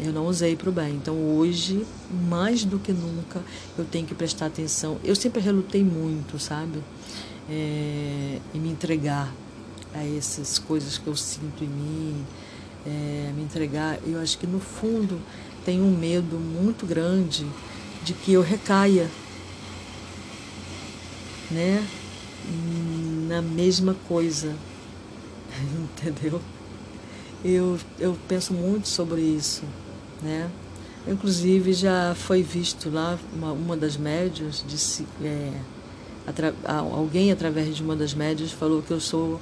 eu 0.00 0.12
não 0.12 0.26
usei 0.26 0.56
para 0.56 0.68
o 0.68 0.72
bem. 0.72 0.94
Então 0.94 1.14
hoje, 1.36 1.86
mais 2.28 2.64
do 2.64 2.78
que 2.78 2.92
nunca, 2.92 3.40
eu 3.78 3.84
tenho 3.84 4.06
que 4.06 4.14
prestar 4.14 4.46
atenção. 4.46 4.98
Eu 5.04 5.14
sempre 5.14 5.40
relutei 5.40 5.84
muito, 5.84 6.38
sabe? 6.38 6.82
É, 7.48 8.40
em 8.54 8.58
me 8.58 8.70
entregar 8.70 9.32
a 9.92 10.04
essas 10.04 10.58
coisas 10.58 10.98
que 10.98 11.06
eu 11.06 11.14
sinto 11.14 11.62
em 11.62 11.68
mim, 11.68 12.26
é, 12.84 13.32
me 13.34 13.42
entregar. 13.42 13.98
Eu 14.04 14.20
acho 14.20 14.36
que 14.38 14.46
no 14.46 14.58
fundo 14.58 15.20
tem 15.64 15.80
um 15.80 15.96
medo 15.96 16.36
muito 16.36 16.86
grande 16.86 17.46
de 18.02 18.12
que 18.12 18.32
eu 18.32 18.42
recaia, 18.42 19.08
né? 21.50 21.86
Na 23.28 23.40
mesma 23.40 23.94
coisa, 24.08 24.54
entendeu? 25.72 26.42
Eu, 27.44 27.78
eu 28.00 28.18
penso 28.26 28.52
muito 28.52 28.88
sobre 28.88 29.20
isso 29.20 29.62
né? 30.24 30.50
Inclusive 31.06 31.74
já 31.74 32.14
foi 32.16 32.42
visto 32.42 32.90
lá 32.90 33.18
uma, 33.34 33.52
uma 33.52 33.76
das 33.76 33.96
médias 33.96 34.64
disse 34.66 35.06
é, 35.22 35.52
atra, 36.26 36.54
alguém 36.66 37.30
através 37.30 37.76
de 37.76 37.82
uma 37.82 37.94
das 37.94 38.14
médias 38.14 38.50
falou 38.50 38.82
que 38.82 38.90
eu 38.90 39.00
sou 39.00 39.38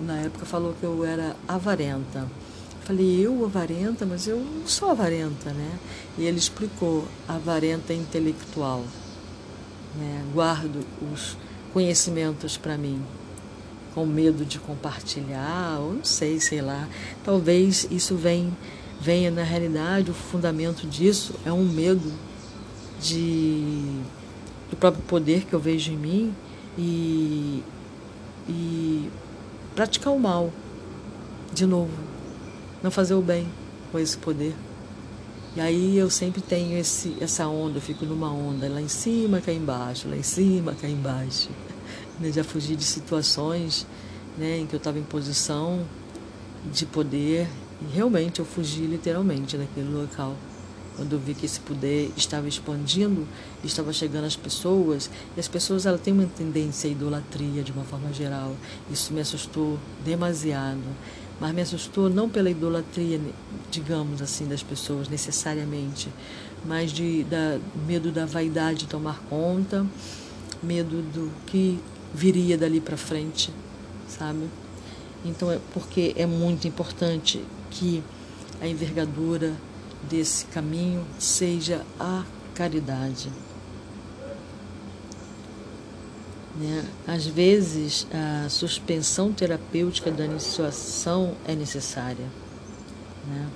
na 0.00 0.18
época 0.18 0.46
falou 0.46 0.74
que 0.78 0.84
eu 0.84 1.04
era 1.04 1.36
avarenta. 1.46 2.28
Falei, 2.84 3.26
eu 3.26 3.44
avarenta, 3.44 4.04
mas 4.04 4.28
eu 4.28 4.38
não 4.38 4.66
sou 4.66 4.90
avarenta, 4.90 5.50
né? 5.52 5.78
E 6.18 6.24
ele 6.24 6.38
explicou, 6.38 7.06
avarenta 7.26 7.94
intelectual. 7.94 8.84
Né? 9.96 10.22
Guardo 10.34 10.84
os 11.00 11.36
conhecimentos 11.72 12.58
para 12.58 12.76
mim, 12.76 13.00
com 13.94 14.04
medo 14.04 14.44
de 14.44 14.58
compartilhar, 14.58 15.78
ou 15.80 15.94
não 15.94 16.04
sei, 16.04 16.38
sei 16.40 16.60
lá. 16.60 16.86
Talvez 17.24 17.88
isso 17.90 18.16
venha 18.16 18.52
venha 19.04 19.30
na 19.30 19.42
realidade 19.42 20.10
o 20.10 20.14
fundamento 20.14 20.86
disso 20.86 21.34
é 21.44 21.52
um 21.52 21.62
medo 21.62 22.10
de 23.02 24.00
do 24.70 24.76
próprio 24.76 25.02
poder 25.02 25.44
que 25.44 25.52
eu 25.52 25.60
vejo 25.60 25.92
em 25.92 25.96
mim 25.96 26.34
e, 26.78 27.62
e 28.48 29.10
praticar 29.74 30.10
o 30.10 30.18
mal 30.18 30.50
de 31.52 31.66
novo, 31.66 31.92
não 32.82 32.90
fazer 32.90 33.12
o 33.12 33.20
bem, 33.20 33.46
com 33.92 33.98
esse 33.98 34.16
poder. 34.16 34.54
E 35.54 35.60
aí 35.60 35.98
eu 35.98 36.08
sempre 36.08 36.40
tenho 36.40 36.76
esse, 36.78 37.14
essa 37.20 37.46
onda, 37.46 37.76
eu 37.76 37.82
fico 37.82 38.06
numa 38.06 38.32
onda, 38.32 38.68
lá 38.68 38.80
em 38.80 38.88
cima, 38.88 39.38
cá 39.38 39.52
embaixo, 39.52 40.08
lá 40.08 40.16
em 40.16 40.22
cima, 40.22 40.74
cá 40.74 40.88
embaixo. 40.88 41.50
Eu 42.20 42.32
já 42.32 42.42
fugi 42.42 42.74
de 42.74 42.84
situações 42.84 43.86
né, 44.38 44.60
em 44.60 44.66
que 44.66 44.74
eu 44.74 44.78
estava 44.78 44.98
em 44.98 45.04
posição 45.04 45.84
de 46.72 46.86
poder 46.86 47.46
e 47.80 47.94
realmente 47.94 48.40
eu 48.40 48.44
fugi 48.44 48.86
literalmente 48.86 49.56
naquele 49.56 49.92
local. 49.92 50.36
Quando 50.96 51.14
eu 51.14 51.18
vi 51.18 51.34
que 51.34 51.44
esse 51.44 51.58
poder 51.58 52.12
estava 52.16 52.46
expandindo, 52.46 53.26
estava 53.64 53.92
chegando 53.92 54.26
às 54.26 54.36
pessoas, 54.36 55.10
e 55.36 55.40
as 55.40 55.48
pessoas 55.48 55.86
ela 55.86 55.98
têm 55.98 56.14
uma 56.14 56.26
tendência 56.26 56.88
à 56.88 56.92
idolatria 56.92 57.64
de 57.64 57.72
uma 57.72 57.84
forma 57.84 58.12
geral. 58.12 58.54
Isso 58.90 59.12
me 59.12 59.20
assustou 59.20 59.78
demasiado. 60.04 60.84
Mas 61.40 61.52
me 61.52 61.62
assustou 61.62 62.08
não 62.08 62.28
pela 62.28 62.48
idolatria, 62.48 63.20
digamos 63.72 64.22
assim, 64.22 64.46
das 64.46 64.62
pessoas 64.62 65.08
necessariamente, 65.08 66.08
mas 66.64 66.92
de 66.92 67.24
da, 67.24 67.58
medo 67.86 68.12
da 68.12 68.24
vaidade 68.24 68.86
tomar 68.86 69.20
conta, 69.28 69.84
medo 70.62 71.02
do 71.02 71.32
que 71.46 71.80
viria 72.14 72.56
dali 72.56 72.80
para 72.80 72.96
frente, 72.96 73.52
sabe? 74.08 74.48
Então 75.24 75.50
é 75.50 75.58
porque 75.72 76.14
é 76.16 76.24
muito 76.24 76.68
importante 76.68 77.42
que 77.74 78.02
a 78.60 78.66
envergadura 78.66 79.52
desse 80.08 80.46
caminho 80.46 81.04
seja 81.18 81.84
a 81.98 82.24
caridade. 82.54 83.30
Né? 86.56 86.84
Às 87.06 87.26
vezes, 87.26 88.06
a 88.12 88.48
suspensão 88.48 89.32
terapêutica 89.32 90.10
da 90.10 90.24
iniciação 90.24 91.34
é 91.46 91.54
necessária. 91.54 92.26
Né? 93.26 93.48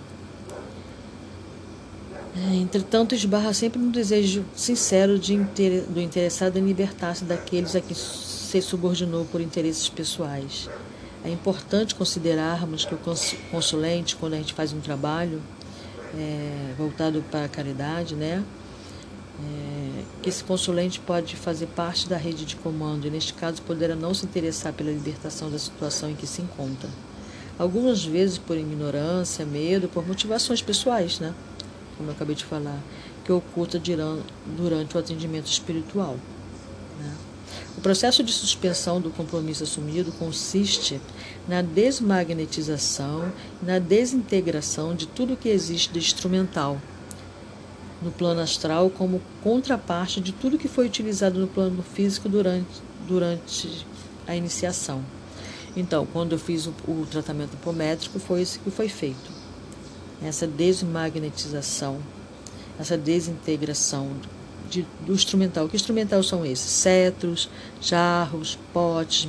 É, 2.36 2.54
entretanto, 2.56 3.14
esbarra 3.14 3.52
sempre 3.52 3.80
no 3.80 3.90
desejo 3.90 4.44
sincero 4.54 5.18
de 5.18 5.34
inter... 5.34 5.84
do 5.84 6.00
interessado 6.00 6.56
em 6.56 6.64
libertar-se 6.64 7.24
daqueles 7.24 7.74
a 7.74 7.80
que 7.80 7.94
se 7.94 8.60
subordinou 8.60 9.24
por 9.24 9.40
interesses 9.40 9.88
pessoais. 9.88 10.68
É 11.28 11.30
importante 11.30 11.94
considerarmos 11.94 12.86
que 12.86 12.94
o 12.94 12.98
consulente, 13.50 14.16
quando 14.16 14.32
a 14.32 14.36
gente 14.38 14.54
faz 14.54 14.72
um 14.72 14.80
trabalho 14.80 15.42
é, 16.16 16.72
voltado 16.78 17.22
para 17.30 17.44
a 17.44 17.48
caridade, 17.50 18.14
né, 18.14 18.42
é, 19.38 20.26
esse 20.26 20.42
consulente 20.42 20.98
pode 20.98 21.36
fazer 21.36 21.66
parte 21.66 22.08
da 22.08 22.16
rede 22.16 22.46
de 22.46 22.56
comando 22.56 23.06
e, 23.06 23.10
neste 23.10 23.34
caso, 23.34 23.60
poderá 23.60 23.94
não 23.94 24.14
se 24.14 24.24
interessar 24.24 24.72
pela 24.72 24.90
libertação 24.90 25.50
da 25.50 25.58
situação 25.58 26.08
em 26.08 26.14
que 26.14 26.26
se 26.26 26.40
encontra. 26.40 26.88
Algumas 27.58 28.02
vezes 28.02 28.38
por 28.38 28.56
ignorância, 28.56 29.44
medo, 29.44 29.86
por 29.86 30.08
motivações 30.08 30.62
pessoais, 30.62 31.20
né? 31.20 31.34
Como 31.98 32.08
eu 32.08 32.14
acabei 32.14 32.36
de 32.36 32.46
falar, 32.46 32.80
que 33.26 33.30
oculta 33.30 33.78
durante 34.56 34.96
o 34.96 34.98
atendimento 34.98 35.46
espiritual. 35.46 36.16
Né? 36.98 37.14
O 37.78 37.80
processo 37.80 38.24
de 38.24 38.32
suspensão 38.32 39.00
do 39.00 39.08
compromisso 39.08 39.62
assumido 39.62 40.10
consiste 40.10 41.00
na 41.46 41.62
desmagnetização, 41.62 43.32
na 43.62 43.78
desintegração 43.78 44.96
de 44.96 45.06
tudo 45.06 45.36
que 45.36 45.48
existe 45.48 45.92
de 45.92 46.00
instrumental 46.00 46.82
no 48.02 48.10
plano 48.10 48.40
astral 48.40 48.90
como 48.90 49.22
contraparte 49.44 50.20
de 50.20 50.32
tudo 50.32 50.58
que 50.58 50.66
foi 50.66 50.86
utilizado 50.86 51.38
no 51.38 51.46
plano 51.46 51.80
físico 51.80 52.28
durante, 52.28 52.82
durante 53.06 53.86
a 54.26 54.34
iniciação. 54.34 55.00
Então, 55.76 56.04
quando 56.04 56.32
eu 56.32 56.38
fiz 56.40 56.66
o, 56.66 56.74
o 56.88 57.06
tratamento 57.08 57.54
apométrico, 57.54 58.18
foi 58.18 58.42
isso 58.42 58.58
que 58.58 58.72
foi 58.72 58.88
feito. 58.88 59.30
Essa 60.20 60.48
desmagnetização, 60.48 62.00
essa 62.76 62.98
desintegração 62.98 64.16
de, 64.68 64.86
do 65.06 65.12
instrumental. 65.12 65.68
Que 65.68 65.76
instrumental 65.76 66.22
são 66.22 66.44
esses? 66.44 66.70
Cetros, 66.70 67.48
jarros, 67.80 68.58
potes, 68.72 69.28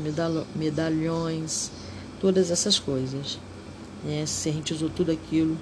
medalhões, 0.55 1.71
todas 2.19 2.51
essas 2.51 2.77
coisas. 2.77 3.39
Né? 4.03 4.25
Se 4.25 4.49
a 4.49 4.51
gente 4.51 4.73
usou 4.73 4.89
tudo 4.89 5.11
aquilo 5.11 5.57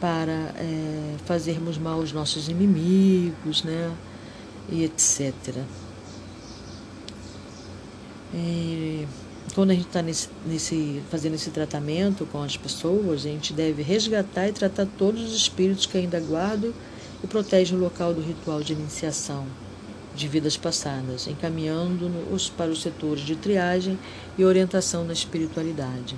para 0.00 0.52
é, 0.56 1.14
fazermos 1.24 1.78
mal 1.78 2.00
aos 2.00 2.12
nossos 2.12 2.48
inimigos, 2.48 3.62
né? 3.62 3.92
E 4.70 4.84
etc. 4.84 5.32
E 8.34 9.06
quando 9.54 9.70
a 9.70 9.74
gente 9.74 9.86
está 9.86 10.02
nesse, 10.02 10.28
nesse, 10.44 11.02
fazendo 11.10 11.34
esse 11.34 11.50
tratamento 11.50 12.26
com 12.26 12.42
as 12.42 12.56
pessoas, 12.56 13.24
a 13.24 13.28
gente 13.28 13.52
deve 13.52 13.82
resgatar 13.82 14.48
e 14.48 14.52
tratar 14.52 14.86
todos 14.98 15.22
os 15.22 15.34
espíritos 15.34 15.86
que 15.86 15.96
ainda 15.96 16.20
guardam 16.20 16.74
e 17.26 17.28
protegem 17.28 17.76
o 17.76 17.80
local 17.80 18.14
do 18.14 18.22
ritual 18.22 18.62
de 18.62 18.72
iniciação 18.72 19.44
de 20.14 20.28
vidas 20.28 20.56
passadas, 20.56 21.26
encaminhando-os 21.26 22.48
para 22.48 22.70
os 22.70 22.80
setores 22.80 23.22
de 23.22 23.36
triagem 23.36 23.98
e 24.38 24.44
orientação 24.44 25.04
na 25.04 25.12
espiritualidade. 25.12 26.16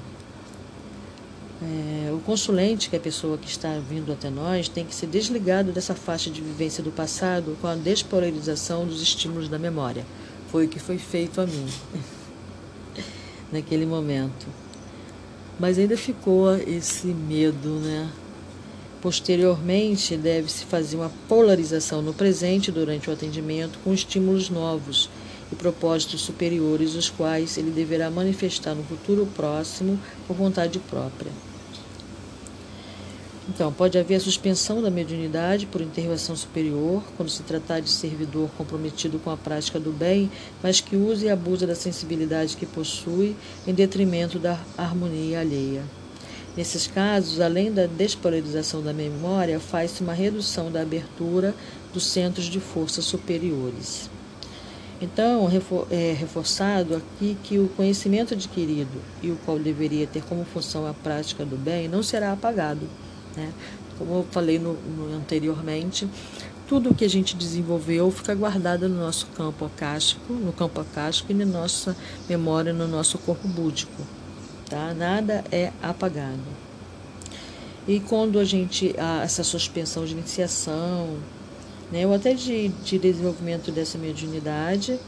É, 1.61 2.13
o 2.13 2.21
consulente, 2.21 2.89
que 2.89 2.95
é 2.95 2.99
a 2.99 3.03
pessoa 3.03 3.37
que 3.37 3.49
está 3.49 3.77
vindo 3.79 4.13
até 4.13 4.31
nós, 4.31 4.69
tem 4.69 4.85
que 4.85 4.95
ser 4.95 5.09
desligado 5.09 5.73
dessa 5.73 5.95
faixa 5.95 6.31
de 6.31 6.41
vivência 6.41 6.85
do 6.85 6.93
passado 6.93 7.57
com 7.61 7.67
a 7.67 7.75
despolarização 7.75 8.87
dos 8.87 9.03
estímulos 9.03 9.49
da 9.49 9.59
memória. 9.59 10.07
Foi 10.53 10.67
o 10.67 10.69
que 10.69 10.79
foi 10.79 10.99
feito 10.99 11.41
a 11.41 11.47
mim 11.47 11.67
naquele 13.51 13.87
momento. 13.87 14.47
Mas 15.59 15.77
ainda 15.77 15.97
ficou 15.97 16.55
esse 16.55 17.09
medo, 17.09 17.81
né? 17.81 18.09
Posteriormente, 19.01 20.17
deve-se 20.17 20.65
fazer 20.65 20.97
uma 20.97 21.13
polarização 21.29 22.03
no 22.03 22.13
presente 22.13 22.73
durante 22.73 23.09
o 23.09 23.13
atendimento 23.13 23.79
com 23.85 23.95
estímulos 23.95 24.51
novos 24.51 25.09
e 25.53 25.55
propósitos 25.55 26.21
superiores, 26.21 26.97
os 26.97 27.09
quais 27.09 27.57
ele 27.57 27.71
deverá 27.71 28.11
manifestar 28.11 28.75
no 28.75 28.83
futuro 28.83 29.27
próximo 29.37 30.01
por 30.27 30.35
vontade 30.35 30.81
própria. 30.81 31.31
Então, 33.49 33.73
pode 33.73 33.97
haver 33.97 34.17
a 34.17 34.21
suspensão 34.21 34.83
da 34.83 34.91
mediunidade 34.91 35.65
por 35.65 35.81
intervenção 35.81 36.37
superior, 36.37 37.03
quando 37.17 37.31
se 37.31 37.43
tratar 37.45 37.81
de 37.81 37.89
servidor 37.89 38.51
comprometido 38.59 39.19
com 39.19 39.31
a 39.31 39.37
prática 39.37 39.81
do 39.81 39.91
bem, 39.91 40.31
mas 40.63 40.81
que 40.81 40.97
use 40.97 41.25
e 41.25 41.31
abusa 41.31 41.67
da 41.67 41.75
sensibilidade 41.75 42.57
que 42.57 42.67
possui 42.67 43.35
em 43.67 43.73
detrimento 43.73 44.39
da 44.39 44.61
harmonia 44.77 45.41
alheia. 45.41 45.98
Nesses 46.59 46.89
casos, 46.89 47.41
além 47.41 47.73
da 47.73 47.87
despolarização 47.87 48.83
da 48.83 48.93
memória, 48.93 49.61
faz-se 49.61 50.03
uma 50.03 50.13
redução 50.13 50.73
da 50.73 50.83
abertura 50.83 51.55
dos 51.95 52.05
centros 52.05 52.47
de 52.47 52.59
força 52.59 53.01
superiores. 53.01 54.11
Então, 55.01 55.49
é 55.89 56.13
reforçado 56.13 56.97
aqui 56.97 57.37
que 57.45 57.61
o 57.61 57.69
conhecimento 57.69 58.35
adquirido 58.35 59.01
e 59.23 59.31
o 59.31 59.37
qual 59.47 59.57
deveria 59.57 60.05
ter 60.09 60.25
como 60.25 60.45
função 60.45 60.85
a 60.85 60.93
prática 60.93 61.45
do 61.45 61.57
bem 61.57 61.87
não 61.87 62.03
será 62.03 62.33
apagado 62.33 62.89
né? 63.39 63.53
Como 63.97 64.15
eu 64.15 64.27
falei 64.31 64.59
no, 64.59 64.75
no 64.75 65.17
anteriormente, 65.17 66.09
tudo 66.67 66.91
o 66.91 66.95
que 66.95 67.05
a 67.05 67.09
gente 67.09 67.37
desenvolveu 67.37 68.11
fica 68.11 68.35
guardado 68.35 68.89
no 68.89 68.97
nosso 68.97 69.27
campo 69.29 69.65
acástico, 69.65 70.33
no 70.33 70.53
campo 70.53 70.81
acástico 70.81 71.33
e 71.33 71.35
na 71.35 71.47
nossa 71.47 71.97
memória, 72.29 72.73
no 72.73 72.87
nosso 72.87 73.17
corpo 73.19 73.47
búdico. 73.49 74.18
Tá? 74.69 74.93
Nada 74.95 75.45
é 75.51 75.73
apagado. 75.83 76.41
E 77.87 78.01
quando 78.01 78.39
a 78.39 78.45
gente, 78.45 78.95
essa 79.23 79.43
suspensão 79.43 80.05
de 80.05 80.13
iniciação, 80.13 81.17
né, 81.91 82.07
ou 82.07 82.13
até 82.13 82.35
de, 82.35 82.69
de 82.69 82.99
desenvolvimento 82.99 83.73
dessa 83.73 83.97
mediunidade, 83.97 84.99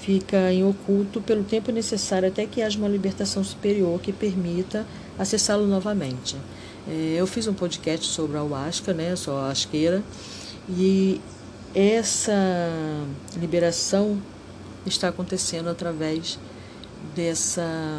fica 0.00 0.52
em 0.52 0.64
oculto 0.64 1.20
pelo 1.20 1.44
tempo 1.44 1.70
necessário 1.70 2.28
até 2.28 2.46
que 2.46 2.62
haja 2.62 2.78
uma 2.78 2.88
libertação 2.88 3.44
superior 3.44 4.00
que 4.00 4.12
permita 4.12 4.86
acessá-lo 5.18 5.66
novamente. 5.66 6.36
É, 6.88 7.16
eu 7.16 7.26
fiz 7.26 7.46
um 7.46 7.54
podcast 7.54 8.06
sobre 8.06 8.36
a 8.36 8.40
ayahuasca, 8.40 8.92
né? 8.92 9.16
Sou 9.16 9.38
asqueira. 9.38 10.02
E 10.68 11.20
essa 11.74 12.32
liberação 13.36 14.20
está 14.86 15.08
acontecendo 15.08 15.68
através 15.68 16.38
dessa, 17.14 17.98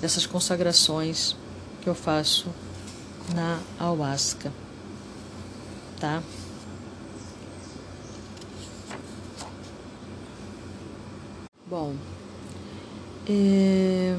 dessas 0.00 0.26
consagrações 0.26 1.36
que 1.82 1.88
eu 1.88 1.94
faço 1.94 2.48
na 3.34 3.60
ayahuasca, 3.78 4.52
tá? 5.98 6.22
Bom, 11.68 11.94
é, 13.28 14.16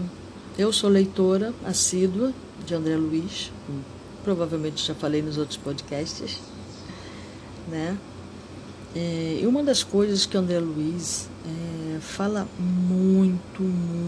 eu 0.58 0.72
sou 0.72 0.90
leitora 0.90 1.54
assídua 1.66 2.34
de 2.66 2.74
André 2.74 2.96
Luiz, 2.96 3.52
provavelmente 4.24 4.86
já 4.86 4.96
falei 4.96 5.22
nos 5.22 5.38
outros 5.38 5.58
podcasts, 5.58 6.40
né? 7.68 7.98
É, 8.96 9.40
e 9.42 9.48
uma 9.48 9.64
das 9.64 9.84
coisas 9.84 10.26
que 10.26 10.38
André 10.38 10.60
Luiz 10.60 11.30
é, 11.46 12.00
fala 12.00 12.48
muito, 12.60 13.62
muito, 13.62 13.64
muito 13.64 14.01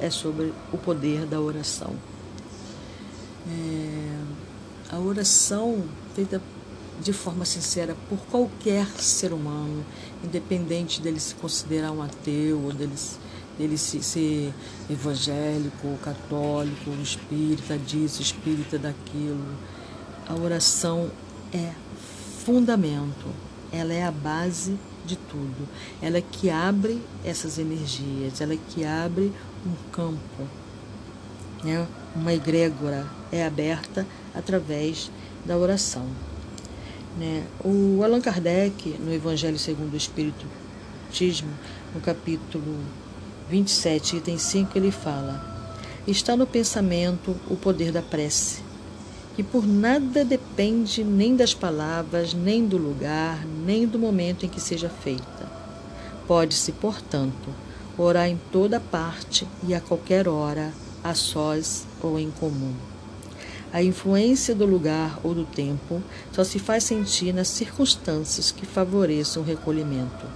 é 0.00 0.10
sobre 0.10 0.52
o 0.72 0.78
poder 0.78 1.26
da 1.26 1.40
oração. 1.40 1.94
É, 3.50 4.18
a 4.90 4.98
oração 4.98 5.84
feita 6.14 6.40
de 7.00 7.12
forma 7.12 7.44
sincera 7.44 7.96
por 8.08 8.18
qualquer 8.30 8.86
ser 8.98 9.32
humano, 9.32 9.84
independente 10.24 11.00
dele 11.00 11.20
se 11.20 11.34
considerar 11.34 11.92
um 11.92 12.02
ateu 12.02 12.60
ou 12.60 12.72
dele, 12.72 12.94
dele 13.56 13.78
se, 13.78 14.02
ser 14.02 14.52
evangélico, 14.90 15.96
católico, 16.02 16.90
espírita 17.02 17.78
disso, 17.78 18.20
espírita 18.20 18.78
daquilo. 18.78 19.44
A 20.28 20.34
oração 20.34 21.10
é 21.52 21.72
fundamento, 22.44 23.26
ela 23.72 23.92
é 23.92 24.04
a 24.04 24.10
base 24.10 24.76
de 25.06 25.16
tudo. 25.16 25.68
Ela 26.02 26.18
é 26.18 26.22
que 26.22 26.50
abre 26.50 27.00
essas 27.24 27.58
energias, 27.58 28.40
ela 28.40 28.54
é 28.54 28.58
que 28.68 28.84
abre 28.84 29.32
um 29.66 29.90
campo, 29.90 30.48
né? 31.62 31.86
uma 32.14 32.32
egrégora 32.32 33.06
é 33.30 33.44
aberta 33.44 34.06
através 34.34 35.10
da 35.44 35.56
oração. 35.56 36.06
Né? 37.18 37.44
O 37.64 38.02
Allan 38.02 38.20
Kardec, 38.20 38.96
no 39.00 39.12
Evangelho 39.12 39.58
segundo 39.58 39.94
o 39.94 39.96
Espiritismo, 39.96 41.50
no 41.94 42.00
capítulo 42.00 42.78
27, 43.50 44.16
item 44.16 44.38
5, 44.38 44.76
ele 44.76 44.90
fala: 44.90 45.58
Está 46.06 46.36
no 46.36 46.46
pensamento 46.46 47.34
o 47.48 47.56
poder 47.56 47.90
da 47.90 48.02
prece, 48.02 48.62
que 49.34 49.42
por 49.42 49.66
nada 49.66 50.24
depende 50.24 51.02
nem 51.02 51.34
das 51.34 51.54
palavras, 51.54 52.34
nem 52.34 52.66
do 52.66 52.76
lugar, 52.76 53.44
nem 53.46 53.86
do 53.86 53.98
momento 53.98 54.44
em 54.44 54.48
que 54.48 54.60
seja 54.60 54.88
feita. 54.88 55.48
Pode-se, 56.26 56.72
portanto, 56.72 57.48
orar 58.02 58.28
em 58.28 58.38
toda 58.52 58.78
parte 58.78 59.46
e 59.66 59.74
a 59.74 59.80
qualquer 59.80 60.28
hora, 60.28 60.72
a 61.02 61.14
sós 61.14 61.84
ou 62.00 62.18
em 62.18 62.30
comum. 62.30 62.74
A 63.72 63.82
influência 63.82 64.54
do 64.54 64.64
lugar 64.64 65.20
ou 65.22 65.34
do 65.34 65.44
tempo 65.44 66.02
só 66.32 66.42
se 66.42 66.58
faz 66.58 66.84
sentir 66.84 67.34
nas 67.34 67.48
circunstâncias 67.48 68.50
que 68.50 68.64
favoreçam 68.64 69.42
o 69.42 69.46
recolhimento. 69.46 70.26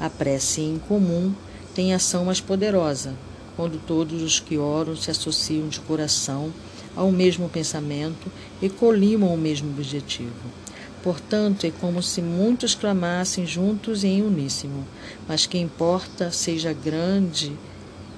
A 0.00 0.10
prece 0.10 0.62
em 0.62 0.78
comum 0.78 1.32
tem 1.74 1.94
ação 1.94 2.24
mais 2.24 2.40
poderosa, 2.40 3.14
quando 3.54 3.80
todos 3.86 4.22
os 4.22 4.40
que 4.40 4.58
oram 4.58 4.96
se 4.96 5.10
associam 5.10 5.68
de 5.68 5.80
coração 5.80 6.52
ao 6.96 7.12
mesmo 7.12 7.48
pensamento 7.48 8.30
e 8.60 8.68
colimam 8.68 9.32
o 9.32 9.38
mesmo 9.38 9.70
objetivo. 9.70 10.65
Portanto, 11.06 11.64
é 11.64 11.70
como 11.70 12.02
se 12.02 12.20
muitos 12.20 12.74
clamassem 12.74 13.46
juntos 13.46 14.02
e 14.02 14.08
em 14.08 14.22
uníssono, 14.22 14.84
mas 15.28 15.46
que 15.46 15.56
importa 15.56 16.32
seja 16.32 16.72
grande 16.72 17.56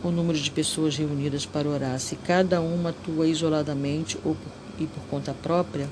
o 0.02 0.10
número 0.10 0.38
de 0.38 0.50
pessoas 0.50 0.96
reunidas 0.96 1.44
para 1.44 1.68
orar. 1.68 2.00
Se 2.00 2.16
cada 2.16 2.62
uma 2.62 2.88
atua 2.88 3.26
isoladamente 3.26 4.18
ou 4.24 4.34
por, 4.34 4.52
e 4.82 4.86
por 4.86 5.02
conta 5.10 5.34
própria, 5.34 5.86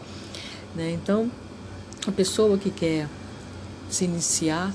né? 0.74 0.90
então 0.90 1.30
a 2.06 2.12
pessoa 2.12 2.56
que 2.56 2.70
quer 2.70 3.06
se 3.90 4.06
iniciar 4.06 4.72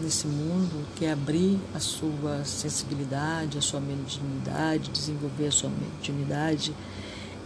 nesse 0.00 0.28
mundo, 0.28 0.86
quer 0.94 1.10
abrir 1.10 1.58
a 1.74 1.80
sua 1.80 2.44
sensibilidade, 2.44 3.58
a 3.58 3.60
sua 3.60 3.80
mediunidade, 3.80 4.90
desenvolver 4.90 5.48
a 5.48 5.50
sua 5.50 5.70
mediunidade, 5.70 6.72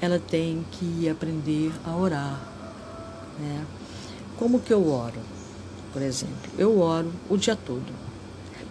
ela 0.02 0.18
tem 0.18 0.66
que 0.72 1.08
aprender 1.08 1.72
a 1.82 1.96
orar. 1.96 2.46
Né? 3.38 3.64
Como 4.38 4.60
que 4.60 4.72
eu 4.72 4.88
oro? 4.88 5.20
Por 5.92 6.00
exemplo, 6.00 6.50
eu 6.56 6.78
oro 6.80 7.10
o 7.28 7.36
dia 7.36 7.56
todo, 7.56 7.92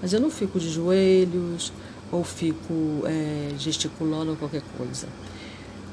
mas 0.02 0.14
eu 0.14 0.20
não 0.20 0.32
fico 0.32 0.60
de 0.60 0.70
joelhos, 0.70 1.74
ou 2.12 2.24
fico 2.24 2.74
é, 3.06 3.54
gesticulando 3.58 4.36
qualquer 4.36 4.64
coisa. 4.78 5.08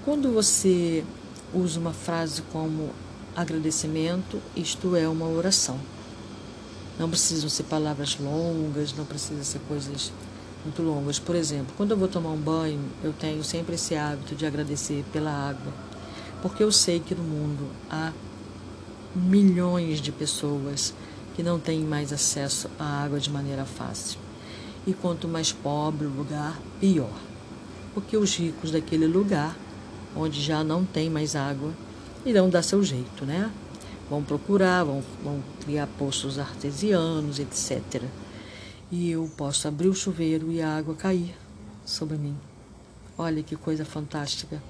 Quando 0.05 0.33
você 0.33 1.05
usa 1.53 1.81
uma 1.81 1.93
frase 1.93 2.43
como 2.53 2.91
agradecimento, 3.35 4.41
isto 4.55 4.95
é 4.95 5.09
uma 5.09 5.27
oração. 5.27 5.79
Não 6.99 7.11
precisam 7.11 7.49
ser 7.49 7.65
palavras 7.65 8.17
longas, 8.21 8.93
não 8.95 9.05
precisam 9.05 9.43
ser 9.43 9.61
coisas 9.67 10.13
muito 10.65 10.83
longas. 10.83 11.19
Por 11.19 11.35
exemplo, 11.35 11.75
quando 11.77 11.91
eu 11.91 11.97
vou 11.97 12.07
tomar 12.07 12.31
um 12.31 12.39
banho, 12.39 12.81
eu 13.03 13.13
tenho 13.13 13.43
sempre 13.43 13.75
esse 13.75 13.97
hábito 13.97 14.37
de 14.37 14.47
agradecer 14.47 15.05
pela 15.13 15.33
água, 15.33 15.73
porque 16.41 16.63
eu 16.63 16.71
sei 16.71 17.01
que 17.01 17.15
no 17.15 17.25
mundo 17.25 17.69
há 17.91 18.13
milhões 19.15 20.01
de 20.01 20.11
pessoas 20.11 20.95
que 21.35 21.43
não 21.43 21.59
têm 21.59 21.81
mais 21.81 22.13
acesso 22.13 22.69
à 22.79 23.03
água 23.03 23.19
de 23.19 23.31
maneira 23.31 23.65
fácil. 23.65 24.19
E 24.87 24.93
quanto 24.93 25.29
mais 25.29 25.53
pobre 25.53 26.07
o 26.07 26.11
lugar, 26.11 26.61
pior. 26.81 27.19
Porque 27.93 28.17
os 28.17 28.37
ricos 28.37 28.71
daquele 28.71 29.07
lugar, 29.07 29.57
onde 30.17 30.41
já 30.41 30.63
não 30.63 30.85
tem 30.85 31.09
mais 31.09 31.35
água, 31.35 31.73
irão 32.25 32.49
dar 32.49 32.63
seu 32.63 32.83
jeito, 32.83 33.25
né? 33.25 33.51
Vão 34.11 34.23
procurar, 34.23 34.85
vão, 34.85 35.03
vão 35.23 35.43
criar 35.65 35.87
poços 35.99 36.39
artesianos, 36.39 37.39
etc. 37.39 38.03
E 38.91 39.11
eu 39.11 39.31
posso 39.37 39.67
abrir 39.67 39.89
o 39.89 39.95
chuveiro 39.95 40.53
e 40.53 40.61
a 40.61 40.77
água 40.77 40.95
cair 40.95 41.35
sobre 41.85 42.17
mim. 42.17 42.37
Olha 43.17 43.43
que 43.43 43.57
coisa 43.57 43.85
fantástica. 43.85 44.63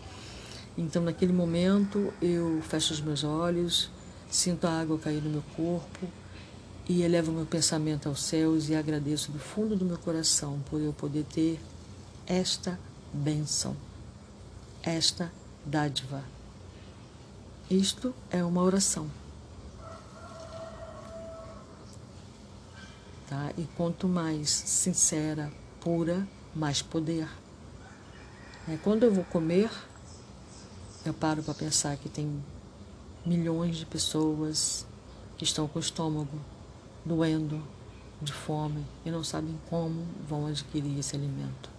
Então, 0.77 1.03
naquele 1.03 1.33
momento, 1.33 2.13
eu 2.21 2.61
fecho 2.63 2.93
os 2.93 3.01
meus 3.01 3.25
olhos, 3.25 3.91
sinto 4.35 4.67
a 4.67 4.81
água 4.81 4.99
cair 4.99 5.23
no 5.23 5.31
meu 5.31 5.45
corpo 5.57 6.09
e 6.89 7.03
elevo 7.03 7.31
meu 7.31 7.47
pensamento 7.47 8.09
aos 8.09 8.21
céus 8.21 8.69
e 8.69 8.75
agradeço 8.75 9.31
do 9.31 9.39
fundo 9.39 9.77
do 9.77 9.85
meu 9.85 9.97
coração 9.97 10.61
por 10.69 10.81
eu 10.81 10.93
poder 10.93 11.25
ter 11.25 11.61
esta 12.27 12.79
bênção, 13.13 13.77
esta 14.83 15.31
dádiva. 15.65 16.25
Isto 17.71 18.13
é 18.29 18.43
uma 18.43 18.61
oração. 18.61 19.09
Tá? 23.29 23.53
E 23.57 23.69
quanto 23.77 24.09
mais 24.09 24.51
sincera, 24.51 25.51
pura, 25.81 26.27
mais 26.53 26.83
poder. 26.83 27.29
É, 28.69 28.77
quando 28.83 29.05
eu 29.05 29.15
vou 29.15 29.25
comer, 29.25 29.71
eu 31.07 31.15
paro 31.15 31.41
para 31.41 31.55
pensar 31.55 31.97
que 31.97 32.09
tem 32.09 32.43
milhões 33.25 33.77
de 33.77 33.87
pessoas 33.87 34.87
estão 35.41 35.67
com 35.67 35.79
o 35.79 35.83
estômago 35.83 36.39
doendo 37.05 37.63
de 38.21 38.33
fome 38.33 38.85
e 39.05 39.11
não 39.11 39.23
sabem 39.23 39.59
como 39.69 40.07
vão 40.29 40.47
adquirir 40.47 40.99
esse 40.99 41.17
alimento. 41.17 41.71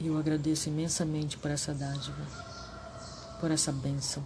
E 0.00 0.06
eu 0.06 0.16
agradeço 0.16 0.68
imensamente 0.68 1.36
por 1.36 1.50
essa 1.50 1.74
dádiva, 1.74 2.24
por 3.40 3.50
essa 3.50 3.72
bênção. 3.72 4.24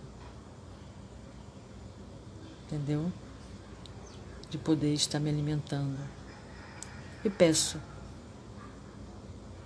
Entendeu? 2.67 3.11
De 4.51 4.59
poder 4.59 4.93
estar 4.93 5.19
me 5.19 5.31
alimentando. 5.31 5.99
E 7.25 7.31
peço 7.31 7.81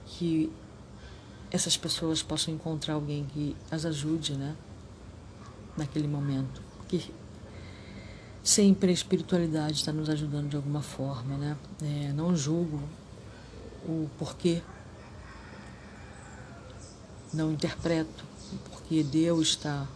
que 0.07 0.53
essas 1.51 1.77
pessoas 1.77 2.23
possam 2.23 2.55
encontrar 2.55 2.95
alguém 2.95 3.25
que 3.27 3.57
as 3.71 3.85
ajude, 3.85 4.35
né? 4.35 4.57
Naquele 5.77 6.09
momento. 6.09 6.63
Que 6.89 7.13
sempre 8.43 8.91
a 8.91 8.95
espiritualidade 8.95 9.75
está 9.75 9.93
nos 9.93 10.09
ajudando 10.09 10.51
de 10.51 10.57
alguma 10.57 10.83
forma, 10.83 11.37
né? 11.37 11.57
É, 11.83 12.13
não 12.13 12.37
julgo 12.37 12.81
o 13.85 14.09
porquê, 14.19 14.63
não 17.33 17.53
interpreto 17.53 18.25
porque 18.65 19.03
Deus 19.03 19.49
está 19.49 19.87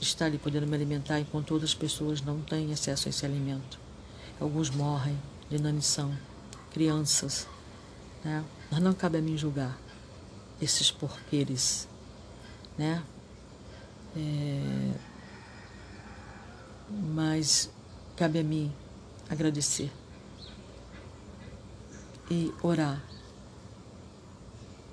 está 0.00 0.26
ali 0.26 0.36
podendo 0.36 0.66
me 0.66 0.74
alimentar 0.74 1.18
enquanto 1.18 1.52
outras 1.52 1.74
pessoas 1.74 2.20
não 2.20 2.38
têm 2.42 2.70
acesso 2.72 3.08
a 3.08 3.10
esse 3.10 3.24
alimento. 3.24 3.78
Alguns 4.38 4.68
morrem 4.68 5.18
de 5.48 5.56
inanição, 5.56 6.14
crianças, 6.72 7.48
né? 8.22 8.44
Mas 8.70 8.80
não 8.80 8.92
cabe 8.92 9.16
a 9.16 9.22
mim 9.22 9.34
julgar 9.38 9.78
esses 10.60 10.90
porquês, 10.90 11.88
né? 12.76 13.02
É, 14.16 14.94
mas 17.14 17.70
cabe 18.16 18.38
a 18.38 18.44
mim 18.44 18.72
agradecer 19.28 19.90
e 22.30 22.52
orar 22.62 23.02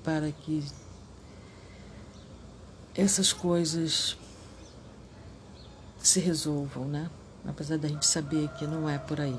para 0.02 0.30
que 0.32 0.64
essas 2.94 3.32
coisas 3.32 4.16
se 5.98 6.20
resolvam, 6.20 6.84
né? 6.84 7.10
Apesar 7.46 7.78
da 7.78 7.88
gente 7.88 8.06
saber 8.06 8.48
que 8.50 8.66
não 8.66 8.88
é 8.88 8.98
por 8.98 9.20
aí. 9.20 9.38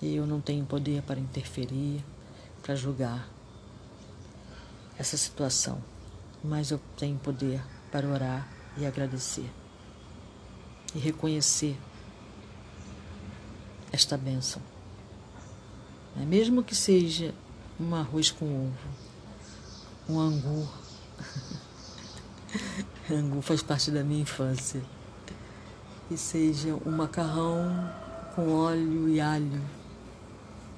E 0.00 0.16
eu 0.16 0.26
não 0.26 0.40
tenho 0.40 0.64
poder 0.64 1.02
para 1.02 1.20
interferir, 1.20 2.04
para 2.62 2.74
julgar 2.74 3.28
essa 4.98 5.16
situação, 5.16 5.82
mas 6.42 6.70
eu 6.70 6.80
tenho 6.96 7.18
poder 7.18 7.62
para 7.90 8.08
orar 8.08 8.53
e 8.76 8.86
agradecer 8.86 9.50
e 10.94 10.98
reconhecer 10.98 11.76
esta 13.92 14.16
bênção. 14.16 14.60
Mesmo 16.16 16.62
que 16.62 16.74
seja 16.74 17.34
um 17.78 17.94
arroz 17.94 18.30
com 18.30 18.44
ovo, 18.66 18.88
um 20.08 20.20
angu 20.20 20.68
Angu 23.10 23.42
faz 23.42 23.62
parte 23.62 23.90
da 23.90 24.02
minha 24.02 24.22
infância. 24.22 24.82
Que 26.08 26.16
seja 26.16 26.74
um 26.86 26.90
macarrão 26.90 27.90
com 28.34 28.50
óleo 28.50 29.08
e 29.08 29.20
alho. 29.20 29.62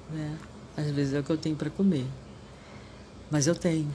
Né? 0.09 0.37
Às 0.75 0.91
vezes 0.91 1.13
é 1.13 1.19
o 1.19 1.23
que 1.23 1.31
eu 1.31 1.37
tenho 1.37 1.55
para 1.55 1.69
comer. 1.69 2.05
Mas 3.29 3.47
eu 3.47 3.55
tenho. 3.55 3.91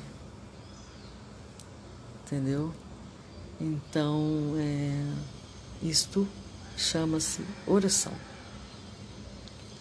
Entendeu? 2.25 2.73
Então, 3.61 4.55
é, 4.57 5.05
isto 5.83 6.27
chama-se 6.77 7.43
oração. 7.67 8.12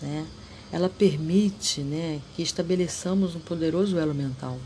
Né? 0.01 0.25
Ela 0.71 0.89
permite 0.89 1.81
né, 1.81 2.21
que 2.35 2.41
estabeleçamos 2.41 3.35
um 3.35 3.39
poderoso 3.39 3.97
elo 3.97 4.13
mental 4.13 4.57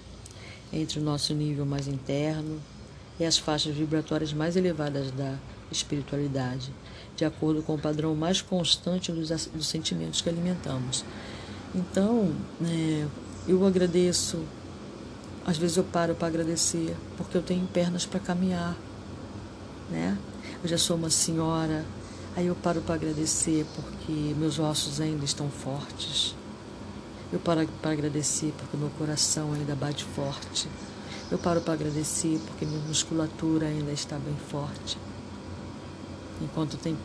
entre 0.72 1.00
o 1.00 1.04
nosso 1.04 1.34
nível 1.34 1.66
mais 1.66 1.88
interno 1.88 2.60
e 3.20 3.26
as 3.26 3.38
faixas 3.38 3.76
vibratórias 3.76 4.34
mais 4.34 4.56
elevadas 4.56 5.12
da 5.12 5.36
espiritualidade, 5.72 6.72
de 7.16 7.26
acordo 7.26 7.64
com 7.64 7.76
o 7.76 7.80
padrão 7.80 8.14
mais 8.16 8.42
constante 8.42 9.12
dos, 9.12 9.30
dos 9.48 9.68
sentimentos 9.68 10.22
que 10.22 10.30
alimentamos. 10.30 11.04
Então, 11.74 12.34
é, 12.64 13.06
eu 13.48 13.66
agradeço. 13.66 14.44
Às 15.46 15.58
vezes 15.58 15.78
eu 15.78 15.84
paro 15.84 16.16
para 16.16 16.28
agradecer, 16.28 16.96
porque 17.18 17.38
eu 17.38 17.42
tenho 17.42 17.68
pernas 17.68 18.06
para 18.06 18.20
caminhar, 18.20 18.76
né? 19.90 20.18
Eu 20.64 20.70
já 20.70 20.78
sou 20.78 20.98
uma 20.98 21.10
senhora, 21.10 21.86
aí 22.36 22.48
eu 22.48 22.56
paro 22.56 22.82
para 22.82 22.96
agradecer 22.96 23.66
porque 23.76 24.34
meus 24.38 24.60
ossos 24.60 25.00
ainda 25.00 25.24
estão 25.26 25.50
fortes. 25.50 26.36
Eu 27.32 27.40
paro 27.40 27.68
para 27.82 27.92
agradecer 27.92 28.54
porque 28.58 28.78
meu 28.78 28.90
coração 28.98 29.54
ainda 29.54 29.76
bate 29.76 30.04
forte. 30.04 30.68
Eu 31.32 31.38
paro 31.38 31.60
para 31.62 31.74
agradecer 31.74 32.40
porque 32.46 32.66
minha 32.66 32.80
musculatura 32.88 33.68
ainda 33.68 33.92
está 33.92 34.18
bem 34.18 34.36
forte. 34.50 34.98
Enquanto 36.42 36.78
tem 36.78 36.98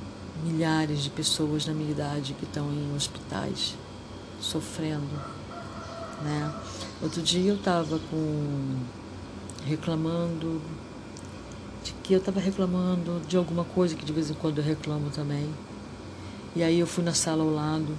milhares 0.45 1.03
de 1.03 1.11
pessoas 1.11 1.67
na 1.67 1.73
minha 1.73 1.91
idade 1.91 2.35
que 2.35 2.45
estão 2.45 2.71
em 2.71 2.95
hospitais 2.95 3.75
sofrendo, 4.41 5.07
né? 6.23 6.55
Outro 7.03 7.23
dia 7.23 7.51
eu 7.51 7.57
estava 7.57 7.99
com 8.11 8.79
reclamando 9.65 10.61
de 11.83 11.93
que 12.03 12.13
eu 12.13 12.19
estava 12.19 12.41
reclamando 12.41 13.21
de 13.27 13.37
alguma 13.37 13.65
coisa 13.65 13.95
que 13.95 14.05
de 14.05 14.13
vez 14.13 14.31
em 14.31 14.35
quando 14.35 14.59
eu 14.59 14.65
reclamo 14.65 15.11
também. 15.11 15.49
E 16.55 16.63
aí 16.63 16.79
eu 16.81 16.87
fui 16.87 17.05
na 17.05 17.15
sala 17.15 17.43
ao 17.43 17.51
lado 17.51 17.97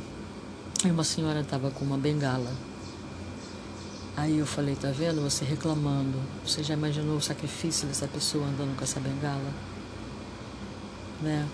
e 0.85 0.89
uma 0.89 1.03
senhora 1.03 1.41
estava 1.41 1.71
com 1.71 1.85
uma 1.85 1.97
bengala. 1.97 2.51
Aí 4.17 4.37
eu 4.37 4.45
falei, 4.45 4.75
tá 4.75 4.91
vendo? 4.91 5.21
Você 5.21 5.45
reclamando. 5.45 6.19
Você 6.45 6.63
já 6.63 6.73
imaginou 6.73 7.17
o 7.17 7.21
sacrifício 7.21 7.87
dessa 7.87 8.07
pessoa 8.07 8.45
andando 8.45 8.75
com 8.75 8.83
essa 8.83 8.99
bengala? 8.99 9.51
Né? 11.21 11.47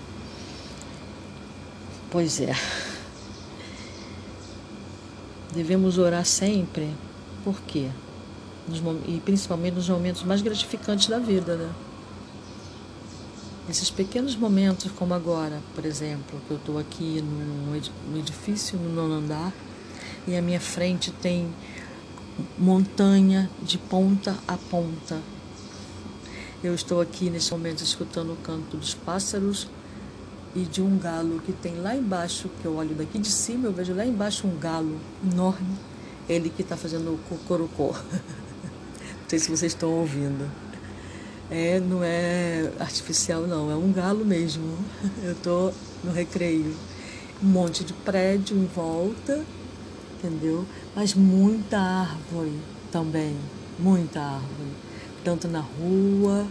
Pois 2.09 2.41
é. 2.41 2.55
Devemos 5.53 5.97
orar 5.97 6.25
sempre. 6.25 6.93
Por 7.43 7.61
quê? 7.61 7.89
Nos, 8.67 8.81
e 9.07 9.21
principalmente 9.23 9.75
nos 9.75 9.87
momentos 9.87 10.23
mais 10.23 10.41
gratificantes 10.41 11.07
da 11.07 11.19
vida, 11.19 11.55
né? 11.55 11.69
Esses 13.69 13.89
pequenos 13.91 14.33
momentos, 14.37 14.89
como 14.93 15.13
agora, 15.13 15.61
por 15.75 15.85
exemplo, 15.85 16.39
que 16.47 16.51
eu 16.51 16.57
estou 16.57 16.79
aqui 16.79 17.21
no 17.21 18.17
edifício, 18.17 18.79
no 18.79 18.87
nono 18.87 19.15
andar, 19.15 19.53
e 20.25 20.37
à 20.37 20.41
minha 20.41 20.59
frente 20.59 21.11
tem 21.11 21.53
montanha 22.57 23.49
de 23.61 23.77
ponta 23.77 24.37
a 24.47 24.55
ponta. 24.55 25.19
Eu 26.63 26.73
estou 26.73 27.01
aqui 27.01 27.29
nesse 27.29 27.51
momento 27.51 27.83
escutando 27.83 28.31
o 28.31 28.37
canto 28.37 28.77
dos 28.77 28.93
pássaros 28.93 29.67
e 30.55 30.61
de 30.61 30.81
um 30.81 30.97
galo 30.97 31.41
que 31.45 31.51
tem 31.51 31.75
lá 31.75 31.93
embaixo, 31.93 32.49
que 32.61 32.65
eu 32.65 32.75
olho 32.77 32.95
daqui 32.95 33.19
de 33.19 33.29
cima, 33.29 33.67
eu 33.67 33.73
vejo 33.73 33.93
lá 33.93 34.05
embaixo 34.05 34.47
um 34.47 34.57
galo 34.57 34.97
enorme, 35.29 35.75
ele 36.29 36.49
que 36.49 36.61
está 36.61 36.77
fazendo 36.77 37.13
o 37.13 37.17
cocorocó. 37.29 37.91
não 37.91 39.27
sei 39.27 39.39
se 39.39 39.49
vocês 39.49 39.73
estão 39.73 39.91
ouvindo. 39.91 40.49
É, 41.49 41.79
não 41.79 42.03
é 42.03 42.71
artificial 42.79 43.41
não, 43.41 43.71
é 43.71 43.75
um 43.75 43.91
galo 43.91 44.25
mesmo. 44.25 44.77
Eu 45.23 45.31
estou 45.31 45.73
no 46.03 46.11
recreio. 46.11 46.75
Um 47.41 47.47
monte 47.47 47.83
de 47.83 47.93
prédio 47.93 48.57
em 48.57 48.65
volta, 48.65 49.45
entendeu? 50.17 50.65
Mas 50.95 51.13
muita 51.13 51.77
árvore 51.77 52.59
também, 52.91 53.35
muita 53.77 54.19
árvore. 54.19 54.71
Tanto 55.23 55.47
na 55.47 55.59
rua, 55.59 56.47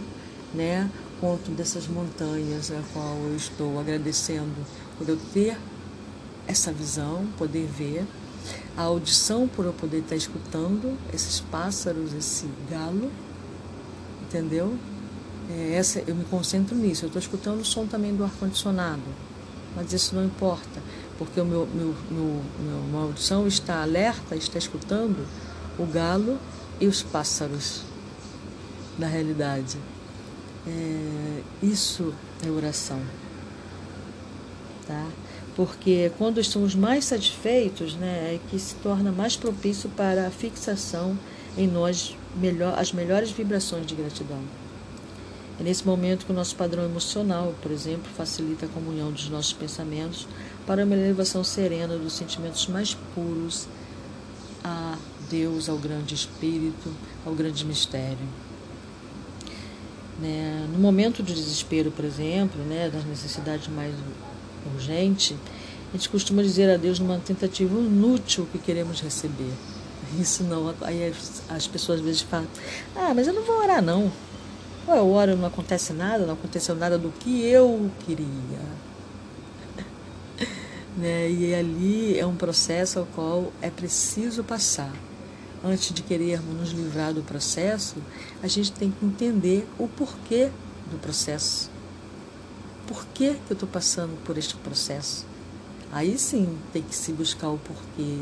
né? 0.53 0.89
ponto 1.19 1.51
dessas 1.51 1.87
montanhas 1.87 2.71
a 2.71 2.81
qual 2.93 3.17
eu 3.17 3.35
estou 3.35 3.79
agradecendo 3.79 4.55
por 4.97 5.07
eu 5.09 5.17
ter 5.33 5.57
essa 6.47 6.71
visão, 6.71 7.27
poder 7.37 7.65
ver, 7.65 8.05
a 8.75 8.83
audição 8.83 9.47
por 9.47 9.65
eu 9.65 9.73
poder 9.73 9.99
estar 9.99 10.15
escutando 10.15 10.97
esses 11.13 11.39
pássaros, 11.39 12.13
esse 12.13 12.47
galo, 12.69 13.11
entendeu? 14.27 14.77
É, 15.49 15.75
essa, 15.75 16.03
eu 16.05 16.15
me 16.15 16.25
concentro 16.25 16.75
nisso. 16.75 17.05
Eu 17.05 17.07
estou 17.07 17.19
escutando 17.19 17.61
o 17.61 17.65
som 17.65 17.85
também 17.87 18.13
do 18.15 18.23
ar-condicionado, 18.23 19.03
mas 19.75 19.91
isso 19.93 20.13
não 20.13 20.25
importa, 20.25 20.81
porque 21.17 21.39
o 21.39 21.45
meu, 21.45 21.67
meu, 21.73 21.95
meu, 22.11 22.43
meu, 22.91 23.01
audição 23.01 23.47
está 23.47 23.81
alerta, 23.81 24.35
está 24.35 24.57
escutando 24.57 25.25
o 25.79 25.85
galo 25.85 26.37
e 26.79 26.87
os 26.87 27.01
pássaros 27.01 27.81
na 28.99 29.07
realidade. 29.07 29.77
É, 30.67 31.41
isso 31.63 32.13
é 32.45 32.49
oração. 32.49 32.99
Tá? 34.85 35.07
Porque 35.55 36.11
quando 36.17 36.39
estamos 36.39 36.75
mais 36.75 37.05
satisfeitos, 37.05 37.95
né, 37.95 38.35
é 38.35 38.39
que 38.49 38.59
se 38.59 38.75
torna 38.75 39.11
mais 39.11 39.35
propício 39.35 39.89
para 39.89 40.27
a 40.27 40.31
fixação 40.31 41.17
em 41.57 41.67
nós 41.67 42.15
melhor, 42.37 42.77
as 42.77 42.91
melhores 42.91 43.31
vibrações 43.31 43.85
de 43.85 43.95
gratidão. 43.95 44.41
É 45.59 45.63
nesse 45.63 45.85
momento 45.85 46.25
que 46.25 46.31
o 46.31 46.35
nosso 46.35 46.55
padrão 46.55 46.83
emocional, 46.83 47.53
por 47.61 47.71
exemplo, 47.71 48.09
facilita 48.15 48.67
a 48.67 48.69
comunhão 48.69 49.11
dos 49.11 49.27
nossos 49.29 49.53
pensamentos 49.53 50.27
para 50.67 50.85
uma 50.85 50.95
elevação 50.95 51.43
serena 51.43 51.97
dos 51.97 52.13
sentimentos 52.13 52.67
mais 52.67 52.95
puros 53.15 53.67
a 54.63 54.97
Deus, 55.29 55.67
ao 55.67 55.77
grande 55.77 56.13
Espírito, 56.13 56.93
ao 57.25 57.33
grande 57.33 57.65
mistério. 57.65 58.17
Né? 60.19 60.67
No 60.71 60.79
momento 60.79 61.23
de 61.23 61.33
desespero, 61.33 61.91
por 61.91 62.05
exemplo, 62.05 62.61
né, 62.63 62.89
das 62.89 63.05
necessidades 63.05 63.67
mais 63.67 63.93
urgentes, 64.75 65.35
a 65.89 65.97
gente 65.97 66.09
costuma 66.09 66.41
dizer 66.43 66.69
a 66.69 66.77
Deus 66.77 66.99
numa 66.99 67.17
tentativa 67.17 67.73
inútil 67.79 68.47
que 68.51 68.59
queremos 68.59 68.99
receber. 69.01 69.53
Isso 70.19 70.43
não. 70.43 70.73
Aí 70.81 71.13
as 71.49 71.67
pessoas 71.67 71.99
às 71.99 72.05
vezes 72.05 72.21
falam: 72.21 72.47
Ah, 72.95 73.13
mas 73.13 73.27
eu 73.27 73.33
não 73.33 73.43
vou 73.43 73.57
orar, 73.57 73.81
não. 73.81 74.11
Eu 74.87 75.11
oro 75.11 75.35
não 75.35 75.47
acontece 75.47 75.91
nada, 75.91 76.25
não 76.25 76.33
aconteceu 76.33 76.73
nada 76.73 76.97
do 76.97 77.09
que 77.11 77.43
eu 77.45 77.91
queria. 78.05 78.27
né? 80.95 81.29
E 81.29 81.53
ali 81.53 82.17
é 82.17 82.25
um 82.25 82.35
processo 82.35 82.99
ao 82.99 83.05
qual 83.05 83.51
é 83.61 83.69
preciso 83.69 84.43
passar 84.43 84.93
antes 85.63 85.93
de 85.93 86.01
querermos 86.01 86.55
nos 86.55 86.69
livrar 86.71 87.13
do 87.13 87.21
processo, 87.21 87.95
a 88.41 88.47
gente 88.47 88.71
tem 88.71 88.91
que 88.91 89.05
entender 89.05 89.67
o 89.77 89.87
porquê 89.87 90.49
do 90.89 90.97
processo. 90.97 91.69
Por 92.85 93.05
que, 93.07 93.33
que 93.33 93.51
eu 93.51 93.53
estou 93.53 93.67
passando 93.67 94.17
por 94.23 94.37
este 94.37 94.55
processo? 94.55 95.25
Aí 95.91 96.17
sim 96.17 96.57
tem 96.71 96.81
que 96.81 96.95
se 96.95 97.11
buscar 97.11 97.49
o 97.49 97.57
porquê, 97.57 98.19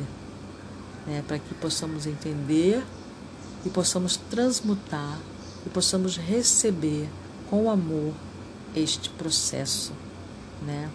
né, 1.06 1.24
para 1.28 1.40
que 1.40 1.54
possamos 1.56 2.06
entender 2.06 2.84
e 3.66 3.70
possamos 3.70 4.18
transmutar 4.18 5.20
e 5.66 5.70
possamos 5.70 6.18
receber 6.18 7.10
com 7.50 7.70
amor 7.70 8.14
este 8.76 9.10
processo. 9.10 9.94
Né? 10.62 10.90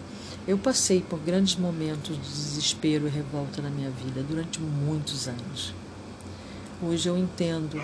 Eu 0.47 0.57
passei 0.57 1.01
por 1.01 1.19
grandes 1.19 1.55
momentos 1.55 2.15
de 2.15 2.21
desespero 2.21 3.07
e 3.07 3.09
revolta 3.09 3.61
na 3.61 3.69
minha 3.69 3.89
vida 3.89 4.23
durante 4.23 4.59
muitos 4.59 5.27
anos. 5.27 5.73
Hoje 6.81 7.07
eu 7.07 7.17
entendo 7.17 7.83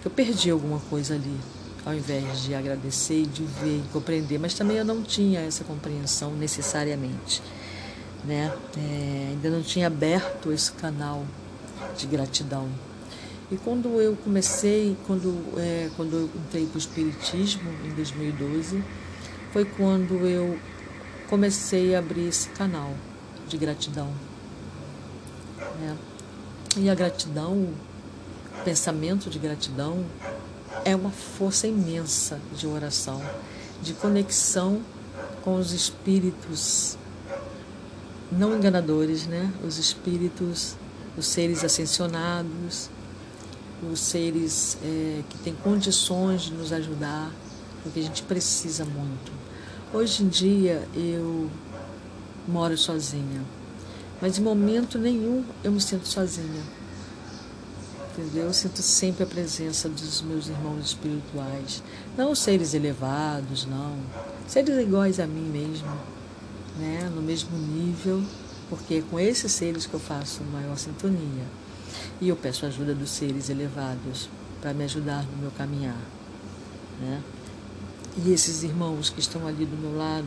que 0.00 0.06
eu 0.06 0.10
perdi 0.10 0.50
alguma 0.50 0.80
coisa 0.80 1.14
ali, 1.14 1.36
ao 1.84 1.94
invés 1.94 2.42
de 2.42 2.54
agradecer, 2.54 3.26
de 3.26 3.44
ver 3.44 3.78
e 3.78 3.84
compreender, 3.92 4.38
mas 4.38 4.54
também 4.54 4.76
eu 4.76 4.84
não 4.84 5.02
tinha 5.02 5.40
essa 5.40 5.62
compreensão 5.62 6.32
necessariamente. 6.34 7.40
Né? 8.24 8.52
É, 8.76 9.28
ainda 9.30 9.50
não 9.50 9.62
tinha 9.62 9.86
aberto 9.86 10.52
esse 10.52 10.72
canal 10.72 11.24
de 11.96 12.06
gratidão. 12.06 12.68
E 13.50 13.56
quando 13.56 14.00
eu 14.00 14.16
comecei, 14.16 14.96
quando, 15.06 15.34
é, 15.56 15.88
quando 15.96 16.14
eu 16.14 16.30
entrei 16.46 16.66
para 16.66 16.76
o 16.76 16.78
Espiritismo, 16.78 17.70
em 17.84 17.94
2012, 17.94 18.82
foi 19.52 19.64
quando 19.64 20.26
eu 20.26 20.58
comecei 21.30 21.94
a 21.94 22.00
abrir 22.00 22.28
esse 22.28 22.48
canal 22.50 22.92
de 23.48 23.56
gratidão. 23.56 24.12
Né? 25.80 25.96
E 26.76 26.90
a 26.90 26.94
gratidão 26.94 27.72
pensamento 28.68 29.30
de 29.30 29.38
gratidão, 29.38 30.04
é 30.84 30.94
uma 30.94 31.10
força 31.10 31.66
imensa 31.66 32.38
de 32.54 32.66
oração, 32.66 33.22
de 33.82 33.94
conexão 33.94 34.82
com 35.42 35.56
os 35.56 35.72
espíritos 35.72 36.97
não 38.30 38.56
enganadores, 38.56 39.26
né? 39.26 39.52
Os 39.66 39.78
espíritos, 39.78 40.76
os 41.16 41.26
seres 41.26 41.64
ascensionados, 41.64 42.90
os 43.90 44.00
seres 44.00 44.76
é, 44.82 45.22
que 45.28 45.38
têm 45.38 45.54
condições 45.54 46.42
de 46.42 46.52
nos 46.52 46.72
ajudar, 46.72 47.32
porque 47.82 48.00
a 48.00 48.02
gente 48.02 48.22
precisa 48.22 48.84
muito. 48.84 49.32
Hoje 49.92 50.22
em 50.22 50.28
dia 50.28 50.86
eu 50.94 51.50
moro 52.46 52.76
sozinha, 52.76 53.42
mas 54.20 54.38
em 54.38 54.42
momento 54.42 54.98
nenhum 54.98 55.44
eu 55.62 55.72
me 55.72 55.80
sinto 55.80 56.06
sozinha. 56.06 56.62
Entendeu? 58.12 58.46
Eu 58.46 58.52
sinto 58.52 58.82
sempre 58.82 59.22
a 59.22 59.26
presença 59.26 59.88
dos 59.88 60.22
meus 60.22 60.48
irmãos 60.48 60.86
espirituais, 60.86 61.82
não 62.16 62.34
seres 62.34 62.74
elevados, 62.74 63.64
não, 63.64 63.96
seres 64.48 64.76
iguais 64.76 65.20
a 65.20 65.26
mim 65.26 65.48
mesmo, 65.48 65.88
né? 66.78 67.10
no 67.14 67.20
mesmo 67.20 67.56
nível, 67.58 68.22
porque 68.68 68.94
é 68.94 69.02
com 69.02 69.18
esses 69.18 69.50
seres 69.52 69.86
que 69.86 69.94
eu 69.94 70.00
faço 70.00 70.42
maior 70.44 70.76
sintonia. 70.76 71.44
E 72.20 72.28
eu 72.28 72.36
peço 72.36 72.66
ajuda 72.66 72.94
dos 72.94 73.10
seres 73.10 73.48
elevados 73.50 74.28
para 74.60 74.72
me 74.72 74.84
ajudar 74.84 75.24
no 75.24 75.36
meu 75.38 75.50
caminhar. 75.50 76.00
Né? 77.00 77.22
E 78.24 78.32
esses 78.32 78.62
irmãos 78.62 79.10
que 79.10 79.20
estão 79.20 79.46
ali 79.46 79.64
do 79.64 79.76
meu 79.76 79.96
lado, 79.96 80.26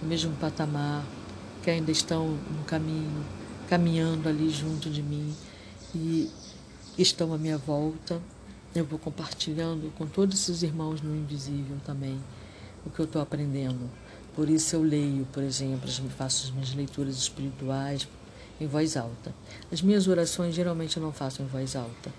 no 0.00 0.08
mesmo 0.08 0.34
patamar, 0.36 1.04
que 1.62 1.70
ainda 1.70 1.90
estão 1.90 2.28
no 2.28 2.64
caminho, 2.64 3.24
caminhando 3.68 4.28
ali 4.28 4.50
junto 4.50 4.88
de 4.88 5.02
mim 5.02 5.34
e 5.94 6.30
estão 6.98 7.32
à 7.34 7.38
minha 7.38 7.58
volta, 7.58 8.20
eu 8.74 8.84
vou 8.84 8.98
compartilhando 8.98 9.92
com 9.96 10.06
todos 10.06 10.40
esses 10.40 10.62
irmãos 10.62 11.02
no 11.02 11.14
invisível 11.14 11.76
também 11.84 12.18
o 12.84 12.90
que 12.90 13.00
eu 13.00 13.04
estou 13.04 13.20
aprendendo. 13.20 13.90
Por 14.40 14.48
isso 14.48 14.74
eu 14.74 14.82
leio, 14.82 15.26
por 15.34 15.42
exemplo, 15.42 15.86
faço 16.16 16.46
as 16.46 16.50
minhas 16.50 16.72
leituras 16.72 17.14
espirituais 17.14 18.08
em 18.58 18.66
voz 18.66 18.96
alta. 18.96 19.34
As 19.70 19.82
minhas 19.82 20.08
orações 20.08 20.54
geralmente 20.54 20.96
eu 20.96 21.02
não 21.02 21.12
faço 21.12 21.42
em 21.42 21.44
voz 21.44 21.76
alta, 21.76 22.10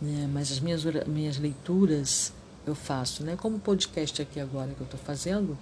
né? 0.00 0.26
mas 0.32 0.50
as 0.50 0.58
minhas, 0.58 0.82
minhas 1.06 1.36
leituras 1.36 2.32
eu 2.66 2.74
faço, 2.74 3.24
né? 3.24 3.36
Como 3.36 3.58
o 3.58 3.60
podcast 3.60 4.22
aqui 4.22 4.40
agora 4.40 4.72
que 4.72 4.80
eu 4.80 4.86
estou 4.86 4.98
fazendo, 4.98 5.58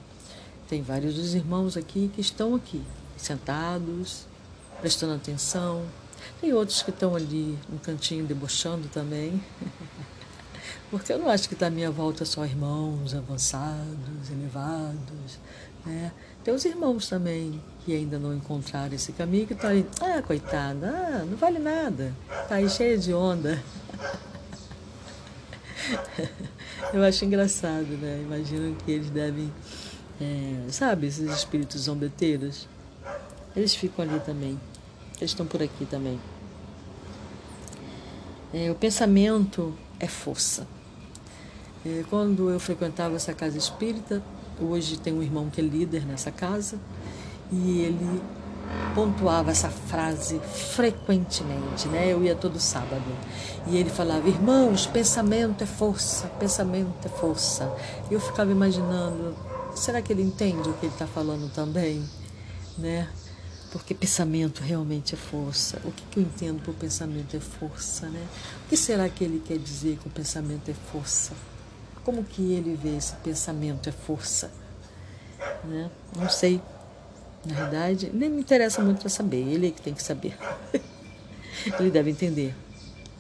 tem 0.68 0.83
vários 0.83 1.16
dos 1.16 1.35
irmãos 1.35 1.76
aqui 1.76 2.12
que 2.14 2.20
estão 2.20 2.55
aqui, 2.55 2.81
sentados, 3.16 4.24
prestando 4.81 5.14
atenção. 5.14 5.85
Tem 6.40 6.52
outros 6.52 6.81
que 6.85 6.90
estão 6.90 7.16
ali 7.16 7.59
no 7.68 7.81
cantinho 7.81 8.24
debochando 8.24 8.87
também. 8.87 9.42
Porque 10.90 11.12
eu 11.12 11.18
não 11.18 11.29
acho 11.29 11.49
que 11.49 11.55
está 11.55 11.66
à 11.66 11.70
minha 11.70 11.90
volta 11.90 12.25
só 12.25 12.44
irmãos 12.44 13.14
avançados, 13.14 14.31
elevados. 14.31 15.38
Né? 15.85 16.12
Tem 16.44 16.55
os 16.55 16.64
irmãos 16.64 17.09
também 17.09 17.61
que 17.85 17.94
ainda 17.94 18.18
não 18.18 18.35
encontraram 18.35 18.94
esse 18.94 19.12
caminho, 19.12 19.46
que 19.46 19.53
estão 19.53 19.70
aí, 19.70 19.87
ah, 20.01 20.22
coitada, 20.22 20.88
ah, 20.88 21.25
não 21.25 21.37
vale 21.37 21.59
nada, 21.59 22.12
está 22.42 22.57
aí 22.57 22.68
cheia 22.68 22.99
de 22.99 23.12
onda. 23.12 23.62
Eu 26.92 27.03
acho 27.05 27.25
engraçado, 27.25 27.87
né? 27.99 28.20
Imagino 28.22 28.75
que 28.77 28.90
eles 28.90 29.11
devem, 29.11 29.53
é, 30.20 30.70
sabe, 30.70 31.07
esses 31.07 31.31
espíritos 31.31 31.83
zombeteiros, 31.83 32.68
eles 33.55 33.75
ficam 33.75 34.05
ali 34.05 34.18
também, 34.20 34.61
eles 35.18 35.31
estão 35.31 35.46
por 35.46 35.62
aqui 35.62 35.85
também. 35.85 36.18
É, 38.53 38.70
o 38.70 38.75
pensamento 38.75 39.77
é 40.01 40.07
força. 40.07 40.66
É, 41.87 42.03
quando 42.11 42.51
eu 42.51 42.59
frequentava 42.59 43.14
essa 43.14 43.33
casa 43.33 43.57
espírita, 43.57 44.20
hoje 44.61 44.99
tem 44.99 45.12
um 45.12 45.22
irmão 45.22 45.49
que 45.49 45.61
é 45.61 45.64
líder 45.64 46.05
nessa 46.05 46.33
casa, 46.33 46.81
e 47.53 47.81
ele 47.83 48.20
pontuava 48.92 49.53
essa 49.53 49.70
frase 49.70 50.40
frequentemente, 50.75 51.87
né? 51.87 52.12
Eu 52.12 52.25
ia 52.25 52.35
todo 52.35 52.59
sábado. 52.59 53.05
E 53.68 53.77
ele 53.77 53.88
falava: 53.88 54.29
"Irmãos, 54.29 54.85
pensamento 54.87 55.62
é 55.62 55.66
força, 55.66 56.27
pensamento 56.40 57.07
é 57.07 57.09
força". 57.09 57.72
Eu 58.11 58.18
ficava 58.18 58.51
imaginando, 58.51 59.37
será 59.77 60.03
que 60.03 60.12
ele 60.12 60.22
entende 60.22 60.68
o 60.68 60.72
que 60.72 60.87
ele 60.87 60.92
está 60.92 61.07
falando 61.07 61.49
também, 61.53 62.05
né? 62.77 63.09
Porque 63.70 63.94
pensamento 63.94 64.61
realmente 64.61 65.14
é 65.14 65.16
força. 65.16 65.81
O 65.85 65.92
que, 65.92 66.03
que 66.11 66.18
eu 66.18 66.25
entendo 66.25 66.61
por 66.62 66.75
pensamento 66.75 67.37
é 67.37 67.40
força, 67.40 68.09
né? 68.09 68.27
O 68.64 68.68
que 68.70 68.77
será 68.77 69.09
que 69.09 69.22
ele 69.22 69.40
quer 69.46 69.59
dizer 69.59 69.99
com 70.03 70.11
pensamento 70.11 70.68
é 70.68 70.75
força? 70.90 71.33
Como 72.06 72.22
que 72.22 72.52
ele 72.52 72.78
vê 72.80 72.96
esse 72.96 73.16
pensamento 73.16 73.88
é 73.88 73.92
força? 73.92 74.48
Né? 75.64 75.90
Não 76.16 76.28
sei. 76.28 76.62
Na 77.44 77.52
verdade, 77.52 78.12
nem 78.14 78.30
me 78.30 78.42
interessa 78.42 78.80
muito 78.80 79.00
para 79.00 79.08
saber. 79.08 79.38
Ele 79.38 79.66
é 79.66 79.70
que 79.72 79.82
tem 79.82 79.92
que 79.92 80.04
saber. 80.04 80.38
ele 81.80 81.90
deve 81.90 82.08
entender. 82.08 82.54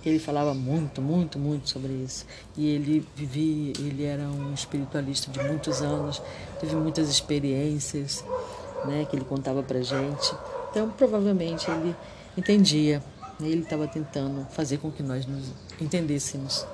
Ele 0.04 0.20
falava 0.20 0.54
muito, 0.54 1.02
muito, 1.02 1.36
muito 1.36 1.68
sobre 1.68 1.94
isso. 1.94 2.26
E 2.56 2.68
ele 2.68 3.04
vivia, 3.16 3.72
ele 3.76 4.04
era 4.04 4.22
um 4.22 4.54
espiritualista 4.54 5.32
de 5.32 5.42
muitos 5.42 5.82
anos, 5.82 6.22
teve 6.60 6.76
muitas 6.76 7.08
experiências, 7.08 8.24
né, 8.84 9.04
que 9.10 9.16
ele 9.16 9.24
contava 9.24 9.64
para 9.64 9.82
gente. 9.82 10.32
Então, 10.70 10.90
provavelmente 10.90 11.68
ele 11.68 11.96
entendia. 12.38 13.02
Né? 13.40 13.48
Ele 13.48 13.62
estava 13.62 13.88
tentando 13.88 14.46
fazer 14.50 14.78
com 14.78 14.92
que 14.92 15.02
nós 15.02 15.26
nos 15.26 15.46
entendêssemos. 15.80 16.64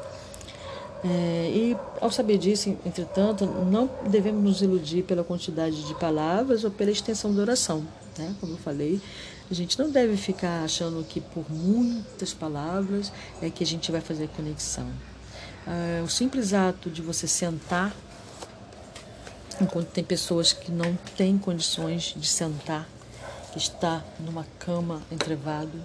É, 1.04 1.50
e 1.52 1.76
ao 2.00 2.12
saber 2.12 2.38
disso, 2.38 2.76
entretanto, 2.86 3.44
não 3.44 3.90
devemos 4.08 4.42
nos 4.42 4.62
iludir 4.62 5.02
pela 5.02 5.24
quantidade 5.24 5.84
de 5.84 5.94
palavras 5.96 6.62
ou 6.62 6.70
pela 6.70 6.90
extensão 6.90 7.34
da 7.34 7.42
oração. 7.42 7.84
Né? 8.16 8.34
Como 8.40 8.52
eu 8.52 8.58
falei, 8.58 9.00
a 9.50 9.54
gente 9.54 9.78
não 9.78 9.90
deve 9.90 10.16
ficar 10.16 10.62
achando 10.62 11.04
que 11.04 11.20
por 11.20 11.44
muitas 11.50 12.32
palavras 12.32 13.12
é 13.40 13.50
que 13.50 13.64
a 13.64 13.66
gente 13.66 13.90
vai 13.90 14.00
fazer 14.00 14.24
a 14.24 14.28
conexão. 14.28 14.88
É, 15.66 16.02
o 16.02 16.08
simples 16.08 16.52
ato 16.52 16.88
de 16.88 17.02
você 17.02 17.26
sentar, 17.26 17.94
enquanto 19.60 19.88
tem 19.88 20.04
pessoas 20.04 20.52
que 20.52 20.70
não 20.70 20.96
têm 21.16 21.36
condições 21.36 22.14
de 22.16 22.26
sentar, 22.26 22.88
que 23.52 23.58
está 23.58 24.04
numa 24.20 24.46
cama 24.58 25.02
entrevado, 25.10 25.82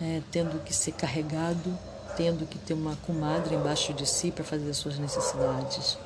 é, 0.00 0.20
tendo 0.30 0.62
que 0.62 0.74
ser 0.74 0.92
carregado 0.92 1.76
tendo 2.16 2.46
que 2.46 2.58
ter 2.58 2.74
uma 2.74 2.96
comadre 3.06 3.54
embaixo 3.54 3.92
de 3.92 4.06
si 4.06 4.30
para 4.30 4.44
fazer 4.44 4.70
as 4.70 4.76
suas 4.76 4.98
necessidades. 4.98 5.98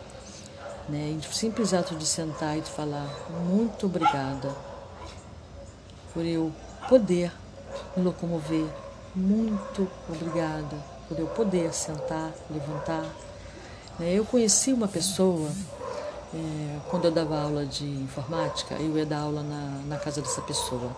Né? 0.89 1.13
E 1.13 1.17
o 1.19 1.33
simples 1.33 1.73
ato 1.73 1.95
de 1.95 2.05
sentar 2.05 2.59
e 2.59 2.61
de 2.61 2.71
falar 2.71 3.09
muito 3.47 3.87
obrigada 3.87 4.55
por 6.13 6.25
eu 6.25 6.53
poder 6.89 7.33
me 7.97 8.03
locomover, 8.03 8.67
muito 9.15 9.89
obrigada 10.09 10.77
por 11.09 11.19
eu 11.19 11.27
poder 11.29 11.73
sentar, 11.73 12.33
levantar. 12.51 13.05
Né? 13.99 14.13
Eu 14.13 14.25
conheci 14.25 14.73
uma 14.73 14.89
pessoa 14.89 15.51
é, 16.35 16.79
quando 16.89 17.07
eu 17.07 17.11
dava 17.11 17.41
aula 17.41 17.67
de 17.67 17.85
informática, 17.85 18.75
eu 18.77 18.97
ia 18.97 19.07
dar 19.07 19.21
aula 19.21 19.43
na, 19.43 19.83
na 19.87 19.97
casa 19.97 20.21
dessa 20.21 20.41
pessoa. 20.43 20.91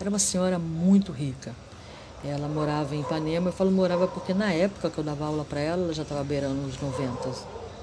Era 0.00 0.08
uma 0.08 0.18
senhora 0.18 0.58
muito 0.58 1.12
rica. 1.12 1.54
Ela 2.28 2.48
morava 2.48 2.94
em 2.94 3.00
Ipanema. 3.00 3.48
Eu 3.48 3.52
falo 3.52 3.70
morava 3.70 4.06
porque 4.08 4.34
na 4.34 4.52
época 4.52 4.90
que 4.90 4.98
eu 4.98 5.04
dava 5.04 5.24
aula 5.26 5.44
para 5.44 5.60
ela, 5.60 5.84
ela 5.84 5.92
já 5.92 6.02
estava 6.02 6.24
beirando 6.24 6.66
os 6.66 6.80
90 6.80 7.28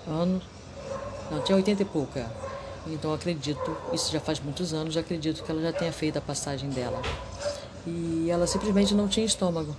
anos. 0.07 0.43
Não, 1.31 1.41
tinha 1.41 1.55
80 1.55 1.81
e 1.81 1.85
pouco. 1.85 2.19
É. 2.19 2.25
Então 2.87 3.13
acredito, 3.13 3.77
isso 3.93 4.11
já 4.11 4.19
faz 4.19 4.39
muitos 4.39 4.73
anos, 4.73 4.97
acredito 4.97 5.41
que 5.43 5.49
ela 5.49 5.61
já 5.61 5.71
tenha 5.71 5.91
feito 5.91 6.17
a 6.17 6.21
passagem 6.21 6.69
dela. 6.69 7.01
E 7.87 8.27
ela 8.29 8.45
simplesmente 8.45 8.93
não 8.93 9.07
tinha 9.07 9.25
estômago. 9.25 9.75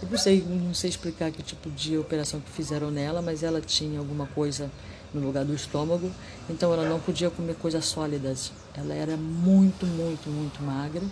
Eu 0.00 0.08
não 0.08 0.18
sei, 0.18 0.40
não 0.42 0.74
sei 0.74 0.90
explicar 0.90 1.32
que 1.32 1.42
tipo 1.42 1.68
de 1.70 1.98
operação 1.98 2.40
que 2.40 2.50
fizeram 2.50 2.90
nela, 2.90 3.20
mas 3.20 3.42
ela 3.42 3.60
tinha 3.60 3.98
alguma 3.98 4.26
coisa 4.26 4.70
no 5.12 5.24
lugar 5.24 5.44
do 5.44 5.54
estômago, 5.54 6.10
então 6.48 6.72
ela 6.72 6.88
não 6.88 7.00
podia 7.00 7.30
comer 7.30 7.54
coisas 7.54 7.84
sólidas. 7.84 8.52
Ela 8.74 8.94
era 8.94 9.16
muito, 9.16 9.86
muito, 9.86 10.28
muito 10.28 10.62
magra 10.62 11.02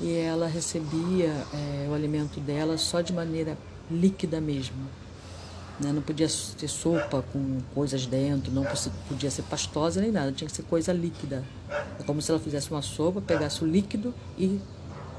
e 0.00 0.12
ela 0.16 0.46
recebia 0.46 1.28
é, 1.52 1.88
o 1.88 1.94
alimento 1.94 2.40
dela 2.40 2.78
só 2.78 3.00
de 3.00 3.12
maneira 3.12 3.56
líquida 3.90 4.40
mesmo. 4.40 4.76
Né? 5.80 5.92
Não 5.92 6.02
podia 6.02 6.28
ter 6.58 6.68
sopa 6.68 7.24
com 7.32 7.60
coisas 7.74 8.06
dentro, 8.06 8.52
não 8.52 8.64
podia 9.08 9.30
ser 9.30 9.42
pastosa 9.42 10.00
nem 10.00 10.12
nada, 10.12 10.30
tinha 10.32 10.48
que 10.48 10.54
ser 10.54 10.62
coisa 10.62 10.92
líquida. 10.92 11.42
É 11.98 12.02
como 12.02 12.20
se 12.20 12.30
ela 12.30 12.40
fizesse 12.40 12.70
uma 12.70 12.82
sopa, 12.82 13.20
pegasse 13.20 13.64
o 13.64 13.66
líquido 13.66 14.14
e 14.38 14.60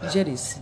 digerisse. 0.02 0.62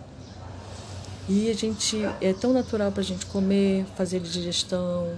E 1.27 1.49
a 1.49 1.53
gente 1.53 1.97
é 2.19 2.33
tão 2.33 2.51
natural 2.51 2.91
para 2.91 3.01
a 3.01 3.05
gente 3.05 3.25
comer, 3.27 3.85
fazer 3.95 4.19
digestão, 4.19 5.13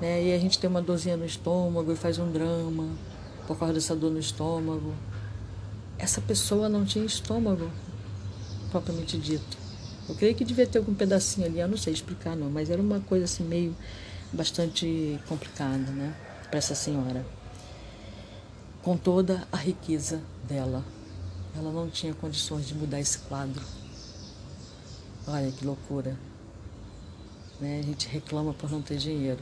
né? 0.00 0.24
E 0.24 0.34
a 0.34 0.38
gente 0.38 0.58
tem 0.58 0.68
uma 0.68 0.82
dorzinha 0.82 1.16
no 1.16 1.24
estômago 1.24 1.92
e 1.92 1.96
faz 1.96 2.18
um 2.18 2.30
drama 2.30 2.88
por 3.46 3.58
causa 3.58 3.74
dessa 3.74 3.94
dor 3.94 4.10
no 4.10 4.18
estômago. 4.18 4.94
Essa 5.98 6.20
pessoa 6.20 6.68
não 6.68 6.84
tinha 6.84 7.04
estômago, 7.04 7.70
propriamente 8.70 9.16
dito. 9.18 9.56
Eu 10.08 10.14
creio 10.14 10.34
que 10.34 10.44
devia 10.44 10.66
ter 10.66 10.78
algum 10.78 10.94
pedacinho 10.94 11.46
ali, 11.46 11.58
eu 11.58 11.68
não 11.68 11.76
sei 11.76 11.92
explicar 11.92 12.36
não, 12.36 12.50
mas 12.50 12.70
era 12.70 12.80
uma 12.80 13.00
coisa 13.00 13.24
assim 13.24 13.42
meio 13.42 13.74
bastante 14.32 15.18
complicada, 15.28 15.90
né, 15.90 16.14
para 16.48 16.58
essa 16.58 16.74
senhora. 16.74 17.26
Com 18.82 18.96
toda 18.96 19.46
a 19.50 19.56
riqueza 19.56 20.22
dela, 20.46 20.84
ela 21.56 21.72
não 21.72 21.88
tinha 21.88 22.14
condições 22.14 22.68
de 22.68 22.74
mudar 22.74 23.00
esse 23.00 23.18
quadro. 23.18 23.62
Olha 25.26 25.50
que 25.50 25.64
loucura. 25.64 26.16
Né? 27.60 27.80
A 27.80 27.82
gente 27.82 28.06
reclama 28.06 28.52
por 28.54 28.70
não 28.70 28.80
ter 28.80 28.96
dinheiro. 28.96 29.40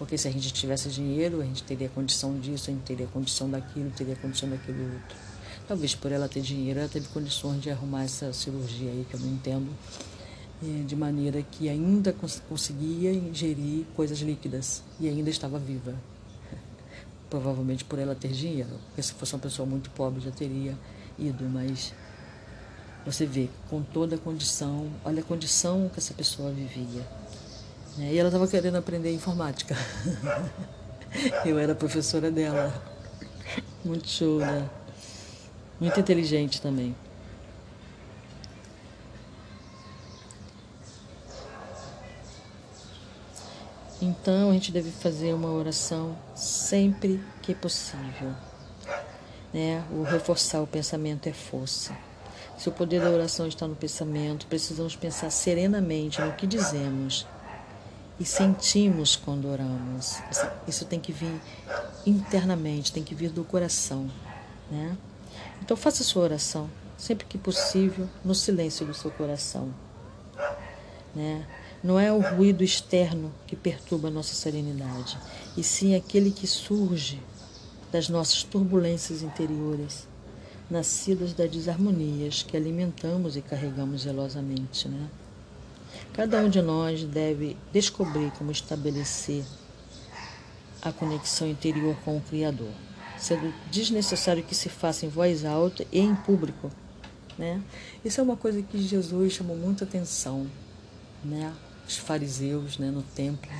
Porque 0.00 0.16
se 0.16 0.26
a 0.26 0.30
gente 0.30 0.50
tivesse 0.50 0.88
dinheiro, 0.88 1.42
a 1.42 1.44
gente 1.44 1.62
teria 1.62 1.90
condição 1.90 2.40
disso, 2.40 2.70
a 2.70 2.72
gente 2.72 2.84
teria 2.84 3.06
condição 3.06 3.50
daquilo, 3.50 3.90
teria 3.90 4.16
condição 4.16 4.48
daquilo 4.48 4.82
outro. 4.82 5.16
Talvez 5.68 5.94
por 5.94 6.10
ela 6.10 6.26
ter 6.26 6.40
dinheiro, 6.40 6.80
ela 6.80 6.88
teve 6.88 7.06
condições 7.08 7.60
de 7.60 7.70
arrumar 7.70 8.04
essa 8.04 8.32
cirurgia 8.32 8.90
aí, 8.90 9.06
que 9.08 9.14
eu 9.14 9.20
não 9.20 9.28
entendo, 9.28 9.68
de 10.86 10.96
maneira 10.96 11.42
que 11.42 11.68
ainda 11.68 12.14
cons 12.14 12.42
conseguia 12.48 13.12
ingerir 13.12 13.84
coisas 13.94 14.20
líquidas 14.20 14.82
e 14.98 15.06
ainda 15.06 15.28
estava 15.28 15.58
viva. 15.58 15.94
Provavelmente 17.28 17.84
por 17.84 17.98
ela 17.98 18.14
ter 18.14 18.32
dinheiro, 18.32 18.70
porque 18.86 19.02
se 19.02 19.12
fosse 19.12 19.34
uma 19.34 19.40
pessoa 19.40 19.66
muito 19.66 19.90
pobre 19.90 20.20
já 20.22 20.30
teria 20.30 20.74
ido, 21.18 21.44
mas 21.44 21.92
você 23.04 23.26
vê, 23.26 23.50
com 23.68 23.82
toda 23.82 24.16
a 24.16 24.18
condição, 24.18 24.90
olha 25.04 25.20
a 25.20 25.24
condição 25.24 25.90
que 25.90 25.98
essa 25.98 26.14
pessoa 26.14 26.50
vivia. 26.50 27.06
E 28.08 28.18
ela 28.18 28.28
estava 28.28 28.46
querendo 28.48 28.76
aprender 28.76 29.12
informática. 29.12 29.76
Eu 31.44 31.58
era 31.58 31.74
professora 31.74 32.30
dela. 32.30 32.72
Muito 33.84 34.08
show, 34.08 34.38
né? 34.38 34.68
Muito 35.78 35.98
inteligente 35.98 36.62
também. 36.62 36.94
Então 44.00 44.50
a 44.50 44.52
gente 44.54 44.72
deve 44.72 44.90
fazer 44.90 45.34
uma 45.34 45.50
oração 45.50 46.16
sempre 46.34 47.22
que 47.42 47.54
possível. 47.54 48.34
Né? 49.52 49.84
O 49.90 50.04
reforçar 50.04 50.62
o 50.62 50.66
pensamento 50.66 51.28
é 51.28 51.32
força. 51.32 51.94
Se 52.56 52.68
o 52.68 52.72
poder 52.72 53.00
da 53.00 53.10
oração 53.10 53.46
está 53.46 53.66
no 53.66 53.74
pensamento, 53.74 54.46
precisamos 54.46 54.96
pensar 54.96 55.30
serenamente 55.30 56.20
no 56.20 56.32
que 56.32 56.46
dizemos 56.46 57.26
e 58.20 58.24
sentimos 58.26 59.16
quando 59.16 59.48
oramos. 59.48 60.18
Isso 60.68 60.84
tem 60.84 61.00
que 61.00 61.10
vir 61.10 61.40
internamente, 62.06 62.92
tem 62.92 63.02
que 63.02 63.14
vir 63.14 63.30
do 63.30 63.42
coração. 63.42 64.10
Né? 64.70 64.94
Então 65.62 65.74
faça 65.74 66.04
sua 66.04 66.24
oração, 66.24 66.70
sempre 66.98 67.26
que 67.26 67.38
possível, 67.38 68.06
no 68.22 68.34
silêncio 68.34 68.84
do 68.84 68.92
seu 68.92 69.10
coração. 69.10 69.72
Né? 71.14 71.46
Não 71.82 71.98
é 71.98 72.12
o 72.12 72.20
ruído 72.20 72.62
externo 72.62 73.32
que 73.46 73.56
perturba 73.56 74.08
a 74.08 74.10
nossa 74.10 74.34
serenidade, 74.34 75.18
e 75.56 75.64
sim 75.64 75.94
aquele 75.94 76.30
que 76.30 76.46
surge 76.46 77.22
das 77.90 78.10
nossas 78.10 78.42
turbulências 78.42 79.22
interiores, 79.22 80.06
nascidas 80.70 81.32
das 81.32 81.50
desarmonias 81.50 82.42
que 82.42 82.54
alimentamos 82.54 83.34
e 83.34 83.40
carregamos 83.40 84.02
zelosamente. 84.02 84.88
Né? 84.88 85.08
Cada 86.12 86.38
um 86.38 86.48
de 86.48 86.60
nós 86.60 87.04
deve 87.04 87.56
descobrir 87.72 88.30
como 88.32 88.50
estabelecer 88.50 89.44
a 90.82 90.92
conexão 90.92 91.48
interior 91.48 91.96
com 92.04 92.16
o 92.16 92.20
Criador 92.20 92.72
sendo 93.20 93.52
desnecessário 93.70 94.42
que 94.42 94.54
se 94.54 94.68
faça 94.68 95.04
em 95.04 95.08
voz 95.08 95.44
alta 95.44 95.86
e 95.92 96.00
em 96.00 96.14
público. 96.14 96.70
Né? 97.38 97.62
Isso 98.04 98.20
é 98.20 98.24
uma 98.24 98.36
coisa 98.36 98.62
que 98.62 98.80
Jesus 98.82 99.34
chamou 99.34 99.56
muita 99.56 99.84
atenção. 99.84 100.46
Né? 101.22 101.52
Os 101.86 101.96
fariseus 101.96 102.78
né, 102.78 102.90
no 102.90 103.02
templo. 103.02 103.50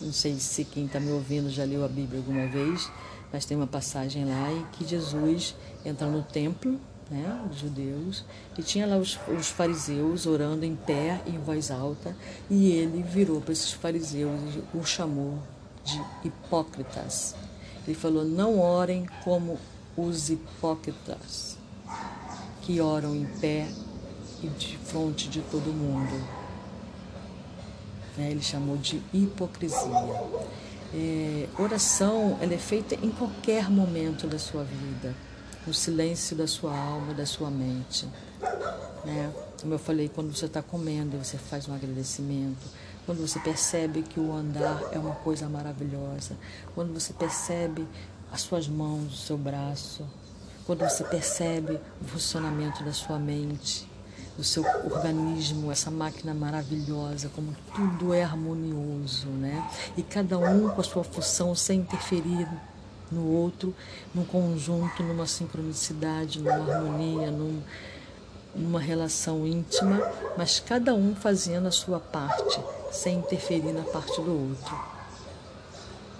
Não 0.00 0.12
sei 0.12 0.38
se 0.38 0.64
quem 0.64 0.84
está 0.84 1.00
me 1.00 1.10
ouvindo 1.10 1.50
já 1.50 1.64
leu 1.64 1.84
a 1.84 1.88
Bíblia 1.88 2.20
alguma 2.20 2.46
vez, 2.46 2.90
mas 3.32 3.46
tem 3.46 3.56
uma 3.56 3.66
passagem 3.66 4.26
lá 4.26 4.52
em 4.52 4.66
que 4.72 4.86
Jesus 4.86 5.54
entra 5.84 6.06
no 6.06 6.22
templo 6.22 6.78
né, 7.10 7.40
dos 7.48 7.58
judeus, 7.58 8.24
e 8.58 8.62
tinha 8.62 8.86
lá 8.86 8.96
os, 8.96 9.18
os, 9.28 9.48
fariseus 9.48 10.26
orando 10.26 10.64
em 10.64 10.74
pé, 10.74 11.20
em 11.26 11.38
voz 11.38 11.70
alta, 11.70 12.16
e 12.50 12.72
ele 12.72 13.02
virou 13.02 13.40
para 13.40 13.52
esses 13.52 13.72
fariseus 13.72 14.40
e 14.54 14.76
o 14.76 14.84
chamou 14.84 15.38
de 15.84 16.02
hipócritas. 16.24 17.34
Ele 17.86 17.94
falou: 17.94 18.24
Não 18.24 18.58
orem 18.58 19.06
como 19.22 19.58
os 19.96 20.28
hipócritas, 20.28 21.56
que 22.62 22.80
oram 22.80 23.14
em 23.14 23.26
pé 23.40 23.68
e 24.42 24.48
de 24.48 24.76
frente 24.78 25.28
de 25.28 25.40
todo 25.42 25.72
mundo. 25.72 26.12
Né, 28.16 28.30
ele 28.30 28.42
chamou 28.42 28.76
de 28.76 29.00
hipocrisia. 29.12 29.78
É, 30.94 31.48
oração 31.58 32.38
ela 32.40 32.54
é 32.54 32.58
feita 32.58 32.94
em 32.94 33.10
qualquer 33.10 33.70
momento 33.70 34.26
da 34.26 34.38
sua 34.38 34.64
vida, 34.64 35.14
no 35.66 35.74
silêncio 35.74 36.36
da 36.36 36.46
sua 36.46 36.76
alma, 36.76 37.12
da 37.12 37.26
sua 37.26 37.50
mente. 37.50 38.06
Né? 39.04 39.32
Como 39.60 39.74
eu 39.74 39.78
falei, 39.78 40.08
quando 40.08 40.34
você 40.34 40.46
está 40.46 40.62
comendo, 40.62 41.18
você 41.18 41.36
faz 41.36 41.68
um 41.68 41.74
agradecimento 41.74 42.66
quando 43.06 43.20
você 43.20 43.38
percebe 43.38 44.02
que 44.02 44.18
o 44.18 44.32
andar 44.32 44.82
é 44.90 44.98
uma 44.98 45.14
coisa 45.14 45.48
maravilhosa, 45.48 46.36
quando 46.74 46.92
você 46.92 47.12
percebe 47.12 47.86
as 48.32 48.40
suas 48.40 48.66
mãos, 48.66 49.14
o 49.14 49.16
seu 49.16 49.38
braço, 49.38 50.04
quando 50.66 50.80
você 50.80 51.04
percebe 51.04 51.78
o 52.02 52.04
funcionamento 52.04 52.82
da 52.82 52.92
sua 52.92 53.16
mente, 53.16 53.88
do 54.36 54.42
seu 54.42 54.64
organismo, 54.84 55.70
essa 55.70 55.88
máquina 55.88 56.34
maravilhosa, 56.34 57.30
como 57.34 57.54
tudo 57.74 58.12
é 58.12 58.24
harmonioso, 58.24 59.28
né? 59.28 59.70
E 59.96 60.02
cada 60.02 60.36
um 60.36 60.68
com 60.68 60.80
a 60.80 60.84
sua 60.84 61.04
função 61.04 61.54
sem 61.54 61.80
interferir 61.80 62.48
no 63.10 63.26
outro, 63.30 63.74
num 64.14 64.24
conjunto, 64.24 65.02
numa 65.02 65.26
sincronicidade, 65.26 66.40
numa 66.40 66.54
harmonia, 66.54 67.30
num, 67.30 67.62
numa 68.54 68.80
relação 68.80 69.46
íntima, 69.46 70.00
mas 70.36 70.60
cada 70.60 70.94
um 70.94 71.14
fazendo 71.14 71.68
a 71.68 71.70
sua 71.70 72.00
parte, 72.00 72.60
sem 72.90 73.18
interferir 73.18 73.72
na 73.72 73.82
parte 73.82 74.20
do 74.20 74.50
outro. 74.50 74.76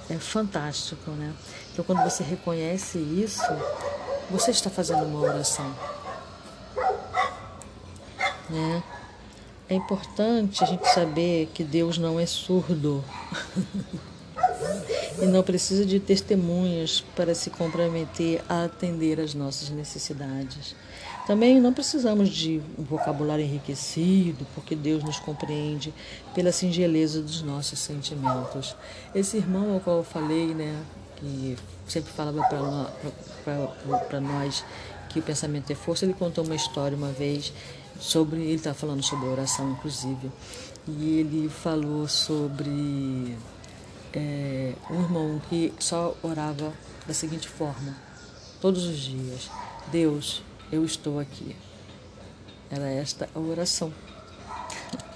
É 0.09 0.15
fantástico, 0.15 1.11
né? 1.11 1.35
Então, 1.73 1.85
quando 1.85 2.03
você 2.05 2.23
reconhece 2.23 2.99
isso, 2.99 3.43
você 4.31 4.53
está 4.53 4.71
fazendo 4.71 5.05
uma 5.05 5.21
oração. 5.21 5.75
Né? 8.49 8.83
É 9.69 9.75
importante 9.75 10.63
a 10.63 10.67
gente 10.67 10.87
saber 10.89 11.51
que 11.53 11.65
Deus 11.65 11.99
não 11.99 12.21
é 12.21 12.27
surdo. 12.27 13.05
e 15.21 15.27
não 15.27 15.43
precisa 15.43 15.85
de 15.85 15.99
testemunhas 15.99 17.05
para 17.15 17.35
se 17.35 17.51
comprometer 17.51 18.43
a 18.49 18.65
atender 18.65 19.21
às 19.21 19.35
nossas 19.35 19.71
necessidades. 19.71 20.75
Também 21.27 21.61
não 21.61 21.73
precisamos 21.73 22.29
de 22.29 22.63
um 22.79 22.85
vocabulário 22.85 23.45
enriquecido, 23.45 24.47
porque 24.55 24.77
Deus 24.77 25.03
nos 25.03 25.19
compreende 25.19 25.93
pela 26.35 26.53
singeleza 26.53 27.21
dos 27.21 27.43
nossos 27.43 27.81
sentimentos. 27.81 28.77
Esse 29.13 29.37
irmão 29.37 29.75
ao 29.75 29.81
qual 29.81 29.99
eu 29.99 30.05
falei, 30.05 30.55
né, 30.55 30.81
que 31.17 31.57
sempre 31.89 32.13
falava 32.13 32.43
para 34.09 34.21
nós 34.21 34.65
que 35.09 35.19
o 35.19 35.23
pensamento 35.23 35.71
é 35.73 35.75
força, 35.75 36.05
ele 36.05 36.15
contou 36.15 36.45
uma 36.45 36.55
história 36.55 36.97
uma 36.97 37.11
vez 37.11 37.53
sobre, 37.99 38.43
ele 38.43 38.55
está 38.55 38.75
falando 38.75 39.03
sobre 39.03 39.27
oração, 39.29 39.73
inclusive, 39.73 40.31
e 40.87 41.19
ele 41.19 41.49
falou 41.49 42.07
sobre 42.07 43.37
é, 44.17 44.73
um 44.91 45.03
irmão 45.03 45.43
que 45.51 45.75
só 45.79 46.17
orava 46.23 46.73
da 47.07 47.13
seguinte 47.13 47.47
forma, 47.47 47.95
todos 48.63 48.85
os 48.85 48.99
dias: 48.99 49.51
Deus, 49.93 50.43
eu 50.73 50.85
estou 50.85 51.21
aqui. 51.21 51.55
Era 52.71 52.89
esta 52.89 53.29
a 53.35 53.39
oração. 53.39 53.93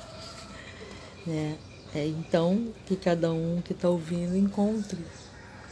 é, 1.27 1.55
é 1.95 2.07
então 2.07 2.73
que 2.87 2.95
cada 2.95 3.33
um 3.33 3.63
que 3.65 3.73
está 3.73 3.89
ouvindo 3.89 4.37
encontre 4.37 4.99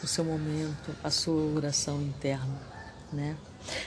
o 0.03 0.07
seu 0.07 0.25
momento, 0.25 0.95
a 1.05 1.11
sua 1.11 1.55
oração 1.55 2.01
interna. 2.01 2.61
Né? 3.13 3.37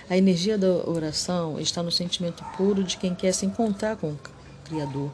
A 0.09 0.15
energia 0.15 0.57
da 0.57 0.67
oração 0.67 1.59
está 1.59 1.81
no 1.81 1.91
sentimento 1.91 2.43
puro 2.55 2.83
de 2.83 2.97
quem 2.97 3.15
quer 3.15 3.33
se 3.33 3.45
encontrar 3.45 3.97
com 3.97 4.11
o 4.11 4.19
Criador, 4.65 5.11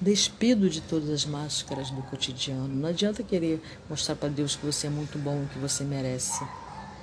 despido 0.00 0.70
de 0.70 0.80
todas 0.80 1.10
as 1.10 1.26
máscaras 1.26 1.90
do 1.90 2.02
cotidiano. 2.02 2.68
Não 2.68 2.88
adianta 2.88 3.22
querer 3.22 3.62
mostrar 3.88 4.16
para 4.16 4.28
Deus 4.28 4.56
que 4.56 4.64
você 4.64 4.86
é 4.86 4.90
muito 4.90 5.18
bom, 5.18 5.46
que 5.52 5.58
você 5.58 5.84
merece. 5.84 6.42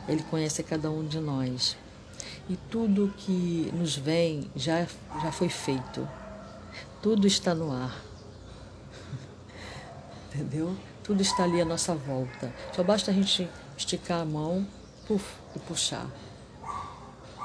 Ele 0.08 0.24
conhece 0.24 0.64
cada 0.64 0.90
um 0.90 1.06
de 1.06 1.20
nós 1.20 1.76
e 2.50 2.56
tudo 2.70 3.14
que 3.18 3.70
nos 3.74 3.96
vem 3.96 4.50
já, 4.56 4.88
já 5.22 5.32
foi 5.32 5.50
feito. 5.50 6.08
Tudo 7.02 7.28
está 7.28 7.54
no 7.54 7.72
ar. 7.72 8.02
Entendeu? 10.34 10.76
Tudo 11.04 11.22
está 11.22 11.44
ali 11.44 11.62
à 11.62 11.66
nossa 11.66 11.94
volta. 11.94 12.54
Só 12.74 12.84
basta 12.84 13.12
a 13.12 13.14
gente 13.14 13.48
esticar 13.78 14.22
a 14.22 14.26
mão 14.26 14.66
puff, 15.08 15.26
e 15.56 15.60
puxar. 15.60 16.08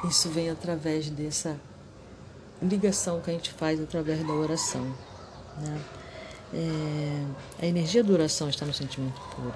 Isso 0.08 0.28
vem 0.30 0.50
através 0.50 1.10
dessa 1.10 1.60
ligação 2.60 3.20
que 3.20 3.30
a 3.30 3.34
gente 3.34 3.52
faz 3.52 3.80
através 3.80 4.24
da 4.26 4.32
oração. 4.32 4.92
Né? 5.60 5.80
É, 6.54 7.64
a 7.64 7.66
energia 7.66 8.04
da 8.04 8.12
oração 8.12 8.48
está 8.48 8.66
no 8.66 8.74
sentimento 8.74 9.20
puro. 9.34 9.54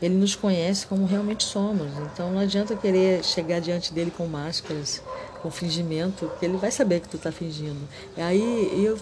Ele 0.00 0.14
nos 0.14 0.34
conhece 0.34 0.86
como 0.86 1.04
realmente 1.04 1.44
somos, 1.44 1.92
então 2.12 2.32
não 2.32 2.40
adianta 2.40 2.74
querer 2.74 3.22
chegar 3.22 3.60
diante 3.60 3.92
dele 3.92 4.10
com 4.10 4.26
máscaras, 4.26 5.02
com 5.42 5.50
fingimento, 5.50 6.26
porque 6.26 6.46
ele 6.46 6.56
vai 6.56 6.70
saber 6.70 7.00
que 7.00 7.08
tu 7.08 7.18
está 7.18 7.30
fingindo. 7.30 7.86
E 8.16 8.20
aí 8.22 8.82
eu 8.82 8.98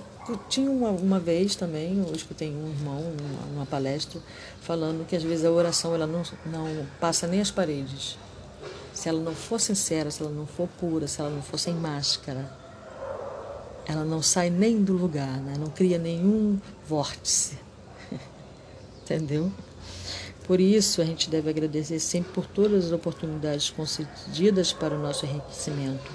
tinha 0.48 0.68
uma, 0.68 0.90
uma 0.90 1.20
vez 1.20 1.54
também, 1.54 2.04
eu 2.04 2.14
escutei 2.14 2.50
um 2.50 2.68
irmão 2.68 3.00
numa, 3.00 3.46
numa 3.52 3.66
palestra 3.66 4.20
falando 4.60 5.06
que 5.06 5.14
às 5.14 5.22
vezes 5.22 5.44
a 5.44 5.50
oração 5.50 5.94
ela 5.94 6.06
não, 6.06 6.22
não 6.44 6.86
passa 7.00 7.26
nem 7.28 7.40
as 7.40 7.50
paredes. 7.50 8.18
Se 8.92 9.08
ela 9.08 9.20
não 9.20 9.34
for 9.34 9.60
sincera, 9.60 10.10
se 10.10 10.20
ela 10.20 10.32
não 10.32 10.46
for 10.46 10.68
pura, 10.80 11.06
se 11.06 11.20
ela 11.20 11.30
não 11.30 11.42
for 11.42 11.58
sem 11.58 11.74
máscara, 11.74 12.50
ela 13.88 14.04
não 14.04 14.20
sai 14.20 14.50
nem 14.50 14.82
do 14.82 14.92
lugar, 14.92 15.40
né? 15.40 15.54
não 15.58 15.68
cria 15.68 15.98
nenhum 15.98 16.60
vórtice. 16.86 17.58
Entendeu? 19.02 19.50
Por 20.46 20.60
isso, 20.60 21.00
a 21.00 21.04
gente 21.04 21.30
deve 21.30 21.48
agradecer 21.48 21.98
sempre 21.98 22.32
por 22.32 22.46
todas 22.46 22.86
as 22.86 22.92
oportunidades 22.92 23.70
concedidas 23.70 24.72
para 24.74 24.94
o 24.94 24.98
nosso 24.98 25.24
enriquecimento, 25.24 26.10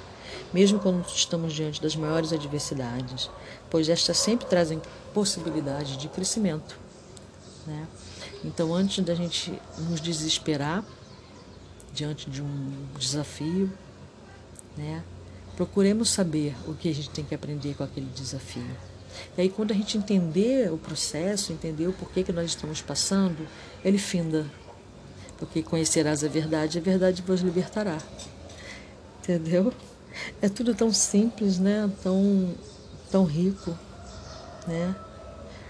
mesmo 0.53 0.79
quando 0.79 1.03
estamos 1.07 1.53
diante 1.53 1.81
das 1.81 1.95
maiores 1.95 2.31
adversidades, 2.31 3.29
pois 3.69 3.89
estas 3.89 4.17
sempre 4.17 4.45
trazem 4.45 4.79
possibilidade 5.11 5.97
de 5.97 6.07
crescimento. 6.07 6.79
Né? 7.65 7.87
Então, 8.43 8.73
antes 8.73 9.03
da 9.03 9.15
gente 9.15 9.53
nos 9.77 9.99
desesperar 9.99 10.83
diante 11.91 12.29
de 12.29 12.41
um 12.41 12.85
desafio, 12.99 13.71
né? 14.77 15.03
Procuremos 15.55 16.09
saber 16.09 16.55
o 16.67 16.73
que 16.73 16.89
a 16.89 16.93
gente 16.93 17.09
tem 17.09 17.23
que 17.23 17.35
aprender 17.35 17.75
com 17.75 17.83
aquele 17.83 18.07
desafio. 18.13 18.65
E 19.37 19.41
aí, 19.41 19.49
quando 19.49 19.71
a 19.71 19.75
gente 19.75 19.97
entender 19.97 20.71
o 20.71 20.77
processo, 20.77 21.53
entender 21.53 21.87
o 21.87 21.93
porquê 21.93 22.23
que 22.23 22.31
nós 22.31 22.45
estamos 22.45 22.81
passando, 22.81 23.47
ele 23.83 23.97
finda. 23.97 24.45
Porque 25.37 25.61
conhecerás 25.61 26.23
a 26.23 26.27
verdade, 26.27 26.77
a 26.77 26.81
verdade 26.81 27.21
vos 27.21 27.41
libertará. 27.41 27.97
Entendeu? 29.19 29.73
É 30.41 30.49
tudo 30.49 30.75
tão 30.75 30.91
simples, 30.91 31.59
né? 31.59 31.89
Tão, 32.01 32.53
tão 33.11 33.25
rico, 33.25 33.77
né? 34.67 34.95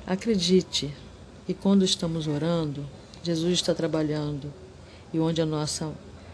Acredite 0.05 0.93
que 1.45 1.53
quando 1.53 1.83
estamos 1.83 2.27
orando, 2.27 2.85
Jesus 3.21 3.53
está 3.53 3.73
trabalhando 3.73 4.53
e 5.13 5.19
onde 5.19 5.41
a 5.41 5.45
nossa 5.45 5.91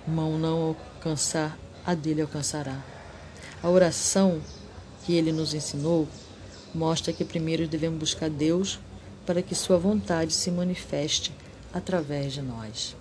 mão 0.07 0.39
não 0.39 0.75
alcançar, 0.95 1.57
a 1.85 1.93
dele 1.93 2.21
alcançará. 2.21 2.98
A 3.61 3.69
oração 3.69 4.41
que 5.05 5.13
ele 5.13 5.31
nos 5.31 5.53
ensinou 5.53 6.07
mostra 6.73 7.11
que 7.11 7.25
primeiro 7.25 7.67
devemos 7.67 7.99
buscar 7.99 8.29
Deus 8.29 8.79
para 9.25 9.41
que 9.41 9.53
Sua 9.53 9.77
vontade 9.77 10.33
se 10.33 10.49
manifeste 10.49 11.33
através 11.73 12.33
de 12.33 12.41
nós. 12.41 12.95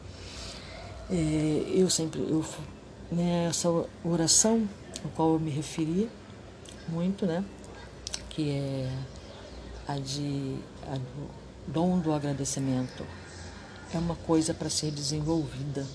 É, 1.11 1.65
eu 1.75 1.89
sempre, 1.89 2.21
eu, 2.21 2.45
nessa 3.11 3.71
né, 3.71 3.85
oração 4.05 4.69
ao 5.05 5.11
qual 5.11 5.33
eu 5.35 5.41
me 5.41 5.51
referi 5.51 6.11
muito, 6.89 7.25
né, 7.25 7.45
que 8.31 8.51
é 8.51 8.91
a 9.87 9.99
de 9.99 10.57
a 10.87 10.97
do 10.97 11.31
dom 11.67 11.99
do 11.99 12.13
agradecimento, 12.13 13.07
é 13.93 13.99
uma 13.99 14.17
coisa 14.17 14.53
para 14.53 14.69
ser 14.69 14.91
desenvolvida. 14.91 15.87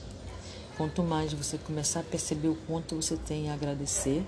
Quanto 0.77 1.03
mais 1.03 1.33
você 1.33 1.57
começar 1.57 1.99
a 1.99 2.03
perceber 2.03 2.47
o 2.47 2.55
quanto 2.67 2.95
você 2.95 3.15
tem 3.15 3.49
a 3.49 3.53
agradecer, 3.53 4.25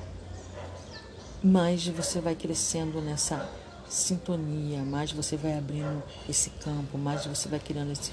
mais 1.45 1.87
você 1.87 2.19
vai 2.19 2.33
crescendo 2.33 2.99
nessa 2.99 3.47
sintonia, 3.87 4.81
mais 4.81 5.11
você 5.11 5.37
vai 5.37 5.55
abrindo 5.55 6.01
esse 6.27 6.49
campo, 6.49 6.97
mais 6.97 7.23
você 7.27 7.47
vai 7.47 7.59
criando 7.59 7.91
esse 7.91 8.11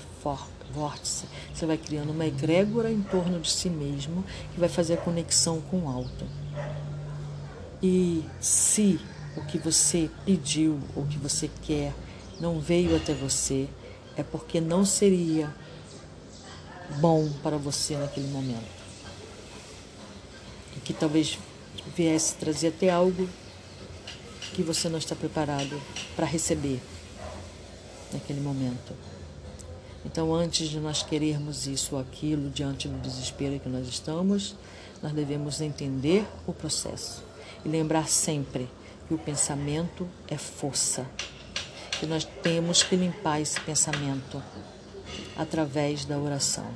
vórtice, 0.71 1.25
você 1.55 1.65
vai 1.65 1.79
criando 1.79 2.11
uma 2.11 2.27
egrégora 2.27 2.93
em 2.93 3.01
torno 3.01 3.41
de 3.41 3.51
si 3.51 3.71
mesmo 3.71 4.23
que 4.53 4.61
vai 4.61 4.69
fazer 4.69 4.95
a 4.95 4.97
conexão 4.99 5.63
com 5.63 5.85
o 5.85 5.89
alto. 5.89 6.27
E 7.83 8.23
se 8.39 9.01
o 9.35 9.41
que 9.47 9.57
você 9.57 10.11
pediu, 10.27 10.79
o 10.95 11.07
que 11.07 11.17
você 11.17 11.51
quer, 11.63 11.95
não 12.39 12.61
veio 12.61 12.95
até 12.95 13.15
você, 13.15 13.67
é 14.15 14.23
porque 14.23 14.61
não 14.61 14.85
seria 14.85 15.51
bom 17.01 17.31
para 17.43 17.57
você 17.57 17.97
naquele 17.97 18.29
momento. 18.29 18.83
E 20.77 20.81
que 20.81 20.93
talvez 20.93 21.39
viesse 21.97 22.35
trazer 22.35 22.69
até 22.69 22.91
algo 22.91 23.29
que 24.55 24.63
você 24.63 24.89
não 24.89 24.99
está 24.99 25.15
preparado 25.15 25.81
para 26.15 26.27
receber 26.27 26.81
naquele 28.13 28.41
momento. 28.41 28.95
Então, 30.05 30.35
antes 30.35 30.69
de 30.69 30.81
nós 30.81 31.03
querermos 31.03 31.67
isso 31.67 31.95
ou 31.95 32.01
aquilo, 32.01 32.51
diante 32.51 32.89
do 32.89 32.99
desespero 32.99 33.59
que 33.61 33.69
nós 33.69 33.87
estamos, 33.87 34.57
nós 35.03 35.13
devemos 35.13 35.61
entender 35.61 36.27
o 36.47 36.53
processo 36.53 37.23
e 37.65 37.69
lembrar 37.69 38.09
sempre 38.09 38.69
que 39.07 39.15
o 39.15 39.19
pensamento 39.19 40.09
é 40.29 40.37
força, 40.37 41.07
que 41.99 42.07
nós 42.07 42.25
temos 42.43 42.83
que 42.83 42.97
limpar 42.97 43.41
esse 43.41 43.61
pensamento 43.61 44.43
através 45.37 46.05
da 46.05 46.19
oração 46.19 46.67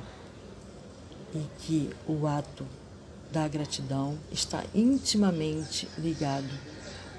e 1.35 1.43
que 1.59 1.89
o 2.07 2.25
ato 2.25 2.65
da 3.31 3.47
gratidão 3.47 4.17
está 4.31 4.63
intimamente 4.73 5.87
ligado 5.97 6.49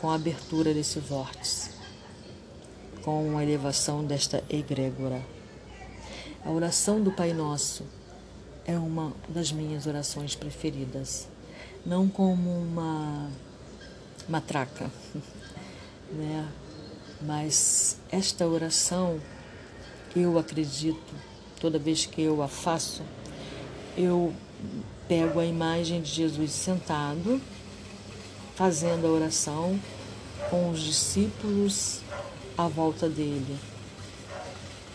com 0.01 0.11
a 0.11 0.15
abertura 0.15 0.73
desse 0.73 0.99
vórtice, 1.01 1.71
com 3.03 3.37
a 3.37 3.43
elevação 3.43 4.05
desta 4.05 4.43
egrégora. 4.49 5.23
A 6.45 6.51
oração 6.51 7.03
do 7.03 7.13
Pai 7.13 7.33
Nosso 7.33 7.85
é 8.65 8.79
uma 8.79 9.13
das 9.29 9.51
minhas 9.51 9.87
orações 9.87 10.35
preferidas, 10.35 11.29
não 11.85 12.09
como 12.09 12.51
uma 12.51 13.31
matraca, 14.29 14.91
né? 16.13 16.49
Mas 17.21 17.99
esta 18.11 18.47
oração, 18.47 19.21
eu 20.15 20.39
acredito, 20.39 21.15
toda 21.61 21.79
vez 21.79 22.07
que 22.07 22.23
eu 22.23 22.43
a 22.43 22.47
faço, 22.47 23.03
eu 23.99 24.33
pego 25.09 25.41
a 25.41 25.45
imagem 25.45 26.01
de 26.01 26.09
Jesus 26.09 26.53
sentado, 26.53 27.41
fazendo 28.55 29.09
a 29.09 29.11
oração 29.11 29.79
com 30.49 30.71
os 30.71 30.81
discípulos 30.81 32.01
à 32.57 32.69
volta 32.69 33.09
dele. 33.09 33.59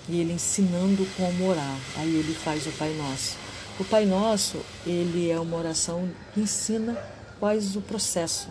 E 0.07 0.21
ele 0.21 0.33
ensinando 0.33 1.05
como 1.17 1.49
orar. 1.49 1.77
Aí 1.97 2.15
ele 2.15 2.33
faz 2.33 2.65
o 2.65 2.71
Pai 2.71 2.93
Nosso. 2.93 3.35
O 3.77 3.83
Pai 3.83 4.05
Nosso, 4.05 4.57
ele 4.85 5.29
é 5.29 5.37
uma 5.37 5.57
oração 5.57 6.09
que 6.33 6.39
ensina 6.39 6.97
quais 7.39 7.75
o 7.75 7.81
processo, 7.81 8.47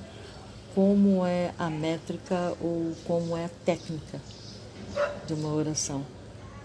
como 0.74 1.24
é 1.24 1.54
a 1.58 1.70
métrica 1.70 2.54
ou 2.60 2.92
como 3.06 3.36
é 3.36 3.46
a 3.46 3.50
técnica 3.64 4.20
de 5.26 5.32
uma 5.32 5.52
oração. 5.54 6.04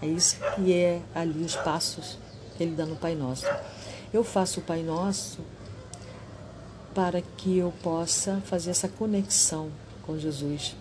É 0.02 0.06
isso 0.06 0.36
que 0.54 0.74
é 0.74 1.00
ali 1.14 1.42
os 1.42 1.56
passos 1.56 2.18
que 2.56 2.64
ele 2.64 2.74
dá 2.74 2.84
no 2.84 2.96
Pai 2.96 3.14
Nosso. 3.14 3.46
Eu 4.12 4.24
faço 4.24 4.60
o 4.60 4.62
Pai 4.62 4.82
Nosso 4.82 5.40
para 6.94 7.20
que 7.20 7.58
eu 7.58 7.72
possa 7.82 8.40
fazer 8.46 8.70
essa 8.70 8.88
conexão 8.88 9.70
com 10.02 10.18
Jesus, 10.18 10.74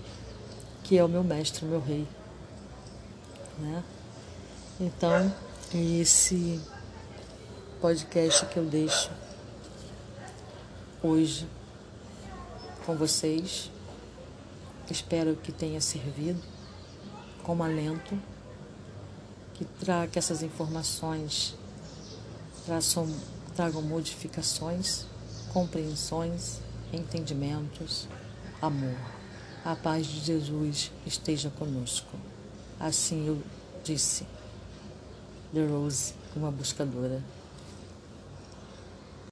que 0.83 0.97
é 0.97 1.03
o 1.03 1.09
meu 1.09 1.23
mestre, 1.23 1.65
o 1.65 1.67
meu 1.67 1.81
rei. 1.81 2.07
Né? 3.59 3.83
Então, 4.79 5.33
esse 5.73 6.61
podcast 7.81 8.45
que 8.45 8.57
eu 8.57 8.63
deixo 8.63 9.11
hoje 11.03 11.45
com 12.85 12.95
vocês, 12.95 13.69
espero 14.89 15.35
que 15.35 15.51
tenha 15.51 15.81
servido 15.81 16.41
como 17.43 17.63
alento, 17.63 18.17
que 19.53 19.65
traga 19.65 20.17
essas 20.17 20.41
informações 20.41 21.57
traçam, 22.67 23.07
tragam 23.55 23.81
modificações, 23.81 25.05
compreensões, 25.53 26.59
entendimentos, 26.91 28.09
amor. 28.61 28.97
A 29.63 29.73
paz 29.73 30.05
de 30.05 30.19
Jesus 30.19 30.91
esteja 31.05 31.49
conosco. 31.49 32.17
Assim 32.77 33.25
eu 33.25 33.41
disse, 33.85 34.25
The 35.53 35.65
Rose, 35.65 36.13
uma 36.35 36.51
buscadora 36.51 37.23